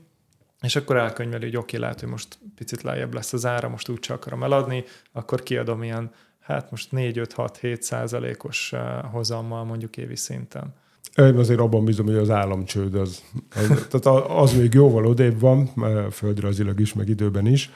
[0.63, 3.99] és akkor elkönyveli, hogy oké, lehet, hogy most picit lejjebb lesz az ára, most úgy
[3.99, 6.11] csak akarom eladni, akkor kiadom ilyen,
[6.47, 8.73] hát most 4-5-6-7 százalékos
[9.13, 10.75] hozammal mondjuk évi szinten.
[11.17, 13.23] Én azért abban bízom, hogy az államcsőd az,
[13.55, 15.71] az, tehát az még jóval odébb van,
[16.11, 17.71] földrajzilag is, meg időben is,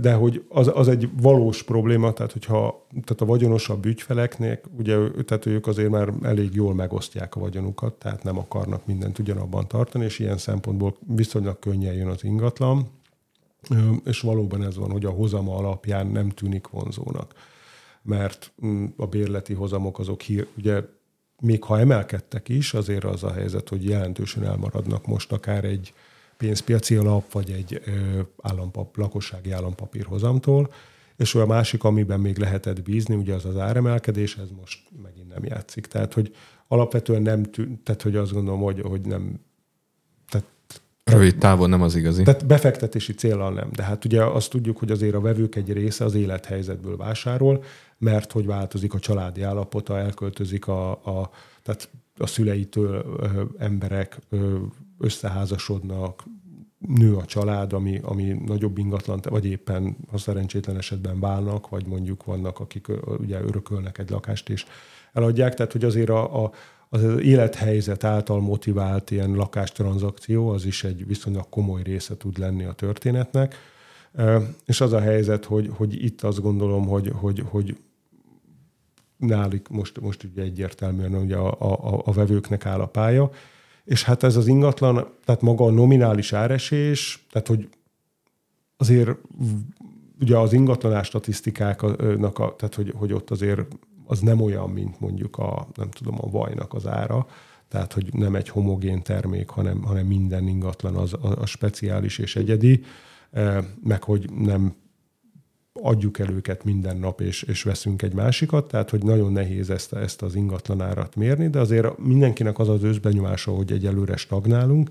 [0.00, 5.46] de hogy az, az egy valós probléma, tehát hogyha tehát a vagyonosabb ügyfeleknek, ugye tehát
[5.46, 10.18] ők azért már elég jól megosztják a vagyonukat, tehát nem akarnak mindent ugyanabban tartani, és
[10.18, 12.90] ilyen szempontból viszonylag könnyen jön az ingatlan,
[14.04, 17.34] és valóban ez van, hogy a hozama alapján nem tűnik vonzónak.
[18.02, 20.82] Mert mm, a bérleti hozamok azok hír, ugye
[21.40, 25.92] még ha emelkedtek is, azért az a helyzet, hogy jelentősen elmaradnak most akár egy
[26.36, 27.82] pénzpiaci alap, vagy egy
[28.42, 30.72] állampap, lakossági állampapír hozamtól,
[31.16, 35.44] és a másik, amiben még lehetett bízni, ugye az az áremelkedés, ez most megint nem
[35.44, 35.86] játszik.
[35.86, 36.34] Tehát, hogy
[36.68, 39.40] alapvetően nem tűnt, tehát, hogy azt gondolom, hogy, hogy nem,
[41.04, 42.22] Rövid távon nem az igazi.
[42.22, 43.68] Tehát befektetési célral nem.
[43.72, 47.64] De hát ugye azt tudjuk, hogy azért a vevők egy része az élethelyzetből vásárol,
[47.98, 51.30] mert hogy változik a családi állapota, elköltözik a, a
[51.62, 54.56] tehát a szüleitől ö, emberek ö,
[54.98, 56.24] összeházasodnak,
[56.78, 62.24] nő a család, ami, ami nagyobb ingatlan, vagy éppen a szerencsétlen esetben válnak, vagy mondjuk
[62.24, 62.86] vannak, akik
[63.18, 64.64] ugye örökölnek egy lakást és
[65.12, 66.50] eladják, tehát hogy azért a, a,
[66.94, 72.72] az élethelyzet által motivált ilyen lakástranzakció, az is egy viszonylag komoly része tud lenni a
[72.72, 73.54] történetnek.
[74.66, 77.76] És az a helyzet, hogy, hogy itt azt gondolom, hogy, hogy, hogy
[79.16, 83.30] náluk most, most ugye egyértelműen ugye a, a, a vevőknek áll a pálya,
[83.84, 87.68] és hát ez az ingatlan, tehát maga a nominális áresés, tehát hogy
[88.76, 89.10] azért
[90.20, 93.66] ugye az ingatlanás statisztikáknak, a, tehát hogy, hogy ott azért
[94.12, 97.26] az nem olyan, mint mondjuk a, nem tudom, a vajnak az ára,
[97.68, 102.36] tehát hogy nem egy homogén termék, hanem, hanem minden ingatlan az a, a speciális és
[102.36, 102.84] egyedi,
[103.30, 104.74] eh, meg hogy nem
[105.72, 109.92] adjuk el őket minden nap, és, és veszünk egy másikat, tehát hogy nagyon nehéz ezt,
[109.92, 114.90] ezt az ingatlanárat mérni, de azért mindenkinek az az őszbenyomása, hogy egyelőre stagnálunk,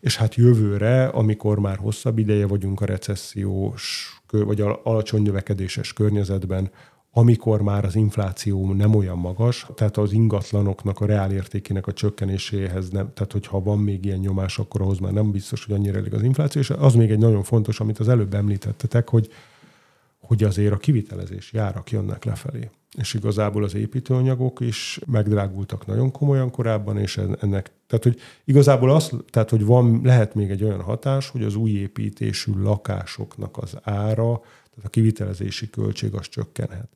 [0.00, 6.70] és hát jövőre, amikor már hosszabb ideje vagyunk a recessziós, vagy alacsony növekedéses környezetben,
[7.16, 13.12] amikor már az infláció nem olyan magas, tehát az ingatlanoknak a reálértékének a csökkenéséhez nem,
[13.14, 16.22] tehát hogyha van még ilyen nyomás, akkor ahhoz már nem biztos, hogy annyira elég az
[16.22, 19.30] infláció, és az még egy nagyon fontos, amit az előbb említettetek, hogy
[20.26, 22.70] hogy azért a kivitelezési árak jönnek lefelé.
[22.98, 29.10] És igazából az építőanyagok is megdrágultak nagyon komolyan korábban, és ennek, tehát hogy igazából az,
[29.30, 34.40] tehát hogy van, lehet még egy olyan hatás, hogy az új építésű lakásoknak az ára,
[34.74, 36.88] tehát a kivitelezési költség az csökkenhet.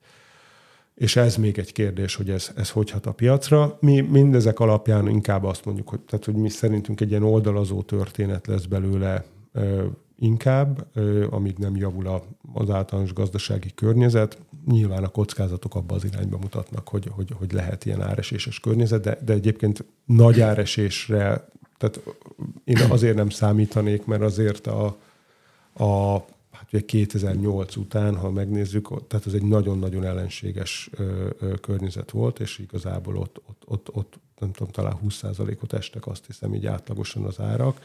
[0.95, 3.79] És ez még egy kérdés, hogy ez, ez hogy hat a piacra.
[3.81, 8.47] Mi mindezek alapján inkább azt mondjuk, hogy, tehát, hogy mi szerintünk egy ilyen oldalazó történet
[8.47, 9.25] lesz belőle
[10.19, 10.87] inkább,
[11.31, 12.23] amíg nem javul
[12.55, 14.39] az általános gazdasági környezet.
[14.67, 19.19] Nyilván a kockázatok abba az irányba mutatnak, hogy, hogy, hogy lehet ilyen áreséses környezet, de,
[19.25, 22.01] de egyébként nagy áresésre, tehát
[22.65, 24.97] én azért nem számítanék, mert azért a,
[25.85, 26.25] a
[26.69, 32.41] hát ugye 2008 után, ha megnézzük, tehát ez egy nagyon-nagyon ellenséges ö, ö, környezet volt,
[32.41, 37.25] és igazából ott, ott, ott, ott nem tudom, talán 20%-ot estek, azt hiszem, így átlagosan
[37.25, 37.81] az árak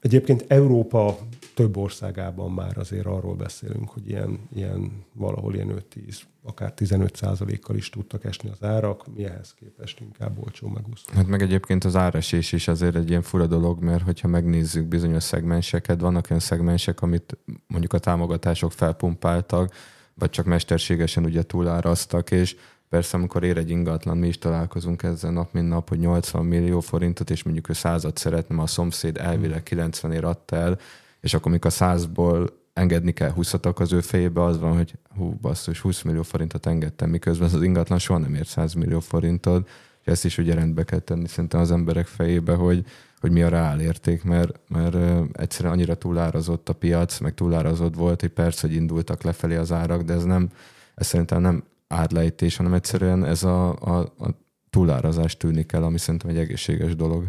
[0.00, 1.18] Egyébként Európa
[1.54, 7.76] több országában már azért arról beszélünk, hogy ilyen, ilyen valahol ilyen 5-10, akár 15 százalékkal
[7.76, 11.12] is tudtak esni az árak, mi ehhez képest inkább olcsó megúszó.
[11.14, 15.22] Hát meg egyébként az áresés is azért egy ilyen fura dolog, mert hogyha megnézzük bizonyos
[15.22, 19.74] szegmenseket, vannak olyan szegmensek, amit mondjuk a támogatások felpumpáltak,
[20.14, 22.56] vagy csak mesterségesen ugye túláraztak, és
[22.92, 26.80] Persze, amikor ér egy ingatlan, mi is találkozunk ezzel nap, mint nap, hogy 80 millió
[26.80, 30.78] forintot, és mondjuk ő százat szeretne, a szomszéd elvileg 90 ér adta el,
[31.20, 35.38] és akkor mikor a százból engedni kell 20 az ő fejébe, az van, hogy hú,
[35.40, 39.68] basszus, 20 millió forintot engedtem, miközben az ingatlan soha nem ér 100 millió forintot,
[40.00, 42.84] és ezt is ugye rendbe kell tenni szerintem az emberek fejébe, hogy,
[43.20, 44.96] hogy mi a reál érték, mert, mert
[45.32, 50.02] egyszerűen annyira túlárazott a piac, meg túlárazott volt, hogy persze, hogy indultak lefelé az árak,
[50.02, 50.48] de ez nem,
[50.94, 54.28] ez szerintem nem árlejtés, hanem egyszerűen ez a, a, a
[54.70, 57.24] túlárazás tűnik el, ami szerintem egy egészséges dolog.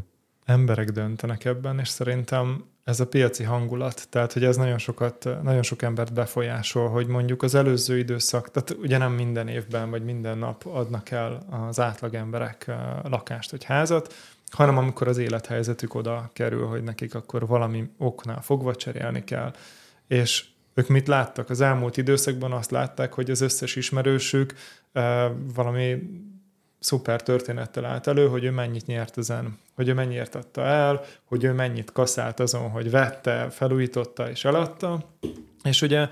[0.45, 5.61] Emberek döntenek ebben, és szerintem ez a piaci hangulat, tehát hogy ez nagyon sokat, nagyon
[5.61, 10.38] sok embert befolyásol, hogy mondjuk az előző időszak, tehát ugye nem minden évben vagy minden
[10.38, 12.72] nap adnak el az átlag emberek
[13.03, 14.14] lakást vagy házat,
[14.51, 19.53] hanem amikor az élethelyzetük oda kerül, hogy nekik akkor valami oknál fogva cserélni kell.
[20.07, 21.49] És ők mit láttak?
[21.49, 24.53] Az elmúlt időszakban azt látták, hogy az összes ismerősük
[25.53, 26.09] valami
[26.80, 31.43] szuper történettel állt elő, hogy ő mennyit nyert ezen, hogy ő mennyiért adta el, hogy
[31.43, 35.09] ő mennyit kaszált azon, hogy vette, felújította és eladta,
[35.63, 36.07] és ugye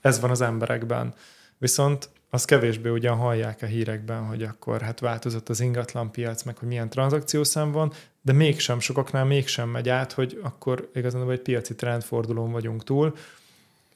[0.00, 1.14] ez van az emberekben.
[1.58, 6.58] Viszont az kevésbé ugyan hallják a hírekben, hogy akkor hát változott az ingatlan piac, meg
[6.58, 7.92] hogy milyen tranzakciószám van,
[8.22, 13.16] de mégsem, sokaknál mégsem megy át, hogy akkor igazán egy piaci trendfordulón vagyunk túl,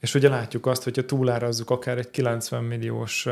[0.01, 3.27] és ugye látjuk azt, hogyha túlárazzuk akár egy 90 milliós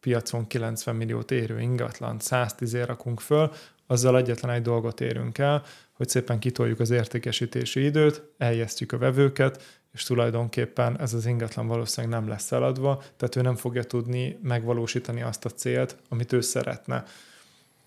[0.00, 3.50] piacon 90 milliót érő ingatlan, 110 ér rakunk föl,
[3.86, 9.80] azzal egyetlen egy dolgot érünk el, hogy szépen kitoljuk az értékesítési időt, eljesztjük a vevőket,
[9.92, 15.22] és tulajdonképpen ez az ingatlan valószínűleg nem lesz eladva, tehát ő nem fogja tudni megvalósítani
[15.22, 17.04] azt a célt, amit ő szeretne.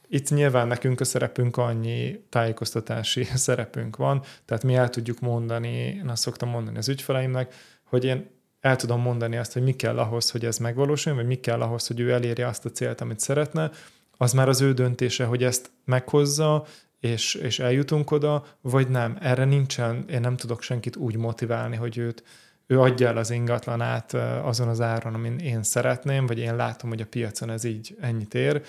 [0.07, 6.09] Itt nyilván nekünk a szerepünk annyi tájékoztatási szerepünk van, tehát mi el tudjuk mondani, én
[6.09, 7.53] azt szoktam mondani az ügyfeleimnek,
[7.93, 8.29] hogy én
[8.59, 11.87] el tudom mondani azt, hogy mi kell ahhoz, hogy ez megvalósuljon, vagy mi kell ahhoz,
[11.87, 13.71] hogy ő elérje azt a célt, amit szeretne,
[14.17, 16.65] az már az ő döntése, hogy ezt meghozza,
[16.99, 19.17] és, és eljutunk oda, vagy nem.
[19.21, 22.23] Erre nincsen, én nem tudok senkit úgy motiválni, hogy őt,
[22.67, 24.13] ő adja el az ingatlanát
[24.43, 28.33] azon az áron, amin én szeretném, vagy én látom, hogy a piacon ez így ennyit
[28.33, 28.61] ér.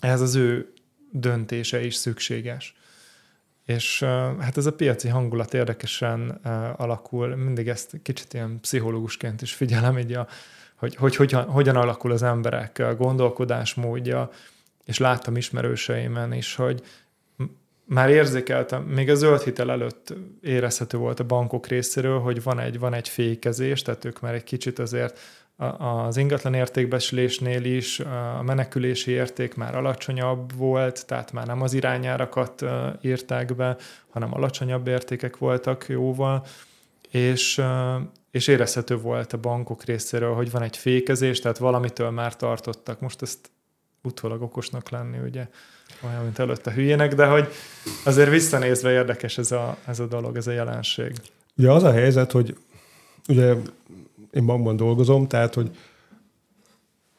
[0.00, 0.72] Ez az ő
[1.10, 2.76] döntése is szükséges.
[3.64, 4.02] És
[4.40, 6.28] hát ez a piaci hangulat érdekesen
[6.76, 10.26] alakul, mindig ezt kicsit ilyen pszichológusként is figyelem, így a,
[10.76, 14.30] hogy, hogy hogyan, hogyan alakul az emberek gondolkodásmódja,
[14.84, 16.82] és láttam ismerőseimen is, hogy
[17.84, 22.78] már érzékeltem, még a zöld hitel előtt érezhető volt a bankok részéről, hogy van egy,
[22.78, 25.18] van egy fékezés, tehát ők már egy kicsit azért
[25.78, 32.64] az ingatlan értékbeslésnél is a menekülési érték már alacsonyabb volt, tehát már nem az irányárakat
[33.00, 33.76] írták be,
[34.10, 36.44] hanem alacsonyabb értékek voltak jóval,
[37.10, 37.62] és,
[38.30, 43.00] és érezhető volt a bankok részéről, hogy van egy fékezés, tehát valamitől már tartottak.
[43.00, 43.50] Most ezt
[44.02, 45.48] utólag okosnak lenni, ugye,
[46.02, 47.48] olyan, mint előtte hülyének, de hogy
[48.04, 51.12] azért visszanézve érdekes ez a, ez a dolog, ez a jelenség.
[51.56, 52.56] Ugye az a helyzet, hogy
[53.28, 53.54] ugye
[54.34, 55.70] én bankban dolgozom, tehát, hogy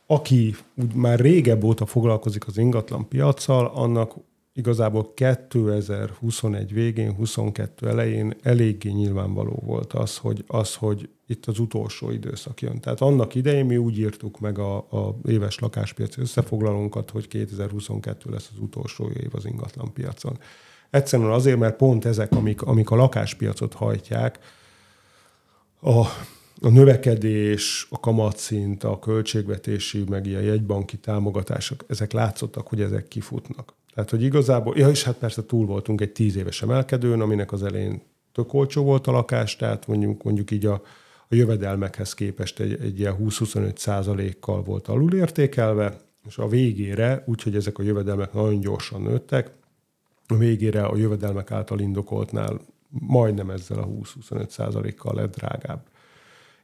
[0.08, 4.14] aki úgy már régebb óta foglalkozik az ingatlan piacsal, annak
[4.54, 12.10] igazából 2021 végén, 22 elején eléggé nyilvánvaló volt az, hogy, az, hogy itt az utolsó
[12.10, 12.80] időszak jön.
[12.80, 18.50] Tehát annak idején mi úgy írtuk meg a, a éves lakáspiaci összefoglalónkat, hogy 2022 lesz
[18.54, 20.38] az utolsó év az ingatlan piacon.
[20.90, 24.40] Egyszerűen azért, mert pont ezek, amik, amik a lakáspiacot hajtják,
[25.82, 26.06] a
[26.62, 33.74] a növekedés, a kamatszint, a költségvetési, meg ilyen jegybanki támogatások, ezek látszottak, hogy ezek kifutnak.
[33.94, 37.64] Tehát, hogy igazából, ja, és hát persze túl voltunk egy tíz éves emelkedőn, aminek az
[37.64, 38.02] elején
[38.32, 40.82] tök olcsó volt a lakás, tehát mondjuk, mondjuk így a,
[41.28, 47.78] a jövedelmekhez képest egy, egy ilyen 20-25 százalékkal volt alulértékelve, és a végére, úgyhogy ezek
[47.78, 49.52] a jövedelmek nagyon gyorsan nőttek,
[50.28, 55.84] a végére a jövedelmek által indokoltnál majdnem ezzel a 20-25 százalékkal lett drágább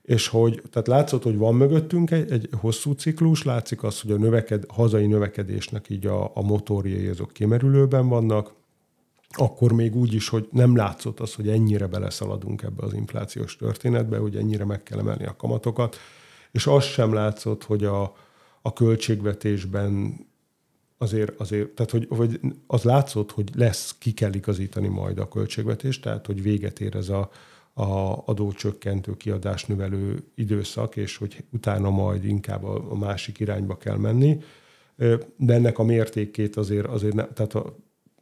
[0.02, 4.18] és hogy, tehát látszott, hogy van mögöttünk egy, egy hosszú ciklus, látszik az, hogy a
[4.18, 8.54] növeked, hazai növekedésnek így a, a motorjai azok kimerülőben vannak,
[9.30, 14.18] akkor még úgy is, hogy nem látszott az, hogy ennyire beleszaladunk ebbe az inflációs történetbe,
[14.18, 15.98] hogy ennyire meg kell emelni a kamatokat,
[16.52, 18.16] és az sem látszott, hogy a,
[18.62, 20.16] a költségvetésben
[20.98, 26.02] azért, azért tehát hogy, hogy az látszott, hogy lesz, ki kell igazítani majd a költségvetést,
[26.02, 27.30] tehát hogy véget ér ez a,
[27.74, 34.42] a adócsökkentő, kiadásnövelő időszak, és hogy utána majd inkább a, a másik irányba kell menni.
[35.38, 37.76] De ennek a mértékét azért, azért ne, tehát a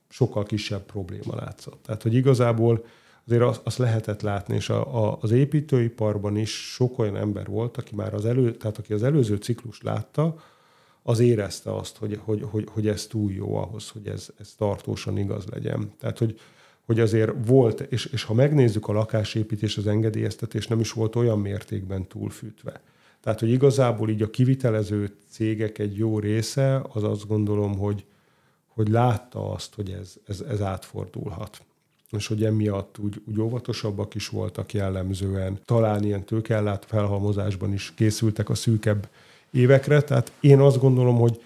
[0.10, 1.84] sokkal kisebb probléma látszott.
[1.84, 2.86] Tehát, hogy igazából
[3.26, 7.78] azért azt, azt lehetett látni, és a, a, az építőiparban is sok olyan ember volt,
[7.78, 10.36] aki már az, elő, tehát aki az előző ciklus látta,
[11.04, 15.18] az érezte azt, hogy, hogy, hogy, hogy ez túl jó ahhoz, hogy ez, ez tartósan
[15.18, 15.92] igaz legyen.
[16.00, 16.40] Tehát, hogy,
[16.90, 21.40] hogy azért volt, és, és ha megnézzük a lakásépítés, az engedélyeztetés nem is volt olyan
[21.40, 22.82] mértékben túlfűtve.
[23.22, 28.06] Tehát, hogy igazából így a kivitelező cégek egy jó része, az azt gondolom, hogy,
[28.68, 31.62] hogy látta azt, hogy ez, ez, ez átfordulhat.
[32.12, 35.60] És hogy emiatt úgy, úgy óvatosabbak is voltak jellemzően.
[35.66, 39.10] Talán ilyen tőkellát felhalmozásban is készültek a szűkebb
[39.52, 40.02] évekre.
[40.02, 41.42] Tehát én azt gondolom, hogy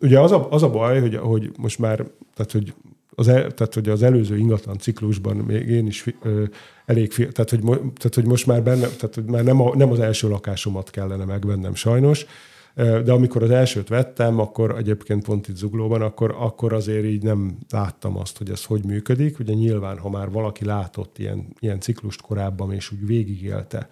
[0.00, 1.96] ugye az a, az a baj, hogy, hogy most már,
[2.34, 2.74] tehát hogy
[3.18, 6.44] az, el, tehát, hogy az előző ingatlan ciklusban még én is ö,
[6.86, 10.00] elég, tehát hogy, tehát, hogy most már benne, tehát hogy már nem, a, nem az
[10.00, 12.26] első lakásomat kellene megvennem sajnos,
[12.74, 17.58] de amikor az elsőt vettem, akkor egyébként pont itt Zuglóban, akkor, akkor azért így nem
[17.70, 19.38] láttam azt, hogy ez hogy működik.
[19.38, 23.88] Ugye nyilván, ha már valaki látott ilyen, ilyen ciklust korábban, és úgy végigélte,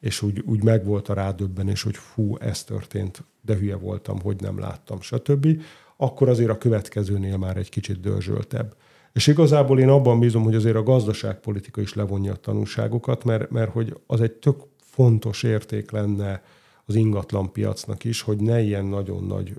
[0.00, 4.58] és úgy, úgy megvolt a rádöbbenés, hogy fú, ez történt, de hülye voltam, hogy nem
[4.58, 5.46] láttam, stb.,
[6.02, 8.74] akkor azért a következőnél már egy kicsit dörzsöltebb.
[9.12, 13.72] És igazából én abban bízom, hogy azért a gazdaságpolitika is levonja a tanulságokat, mert, mert
[13.72, 16.42] hogy az egy tök fontos érték lenne
[16.84, 19.54] az ingatlan piacnak is, hogy ne ilyen nagyon nagy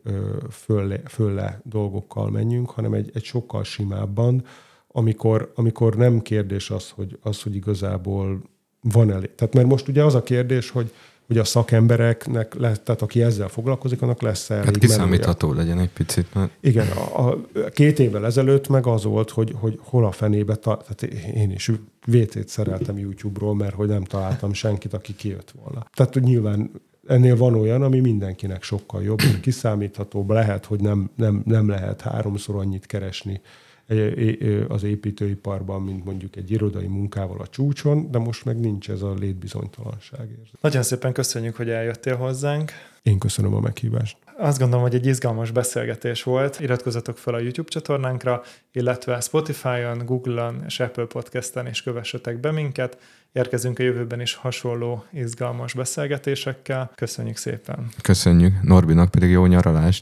[0.49, 4.43] fölle, fölle dolgokkal menjünk, hanem egy, egy sokkal simábban,
[4.87, 8.41] amikor, amikor nem kérdés az, hogy, az, hogy igazából
[8.81, 9.35] van elég.
[9.35, 10.91] Tehát mert most ugye az a kérdés, hogy
[11.31, 15.65] hogy a szakembereknek, lesz, tehát aki ezzel foglalkozik, annak lesz elég Hát kiszámítható menője.
[15.65, 16.33] legyen egy picit.
[16.33, 16.51] Mert...
[16.59, 17.37] Igen, a, a,
[17.69, 21.71] két évvel ezelőtt meg az volt, hogy, hogy hol a fenébe, ta, tehát én is
[22.05, 25.85] VT-t szereltem YouTube-ról, mert hogy nem találtam senkit, aki kijött volna.
[25.93, 26.71] Tehát nyilván
[27.07, 32.55] ennél van olyan, ami mindenkinek sokkal jobb, kiszámíthatóbb, lehet, hogy nem, nem, nem lehet háromszor
[32.55, 33.41] annyit keresni
[34.67, 39.13] az építőiparban, mint mondjuk egy irodai munkával a csúcson, de most meg nincs ez a
[39.13, 40.27] létbizonytalanság.
[40.61, 42.71] Nagyon szépen köszönjük, hogy eljöttél hozzánk.
[43.03, 44.17] Én köszönöm a meghívást.
[44.37, 46.59] Azt gondolom, hogy egy izgalmas beszélgetés volt.
[46.59, 52.97] Iratkozzatok fel a YouTube csatornánkra, illetve Spotify-on, Google-on és Apple Podcast-en is kövessetek be minket.
[53.31, 56.91] Érkezünk a jövőben is hasonló izgalmas beszélgetésekkel.
[56.95, 57.89] Köszönjük szépen!
[58.01, 58.53] Köszönjük!
[58.61, 59.99] Norbinak pedig jó nyaralást!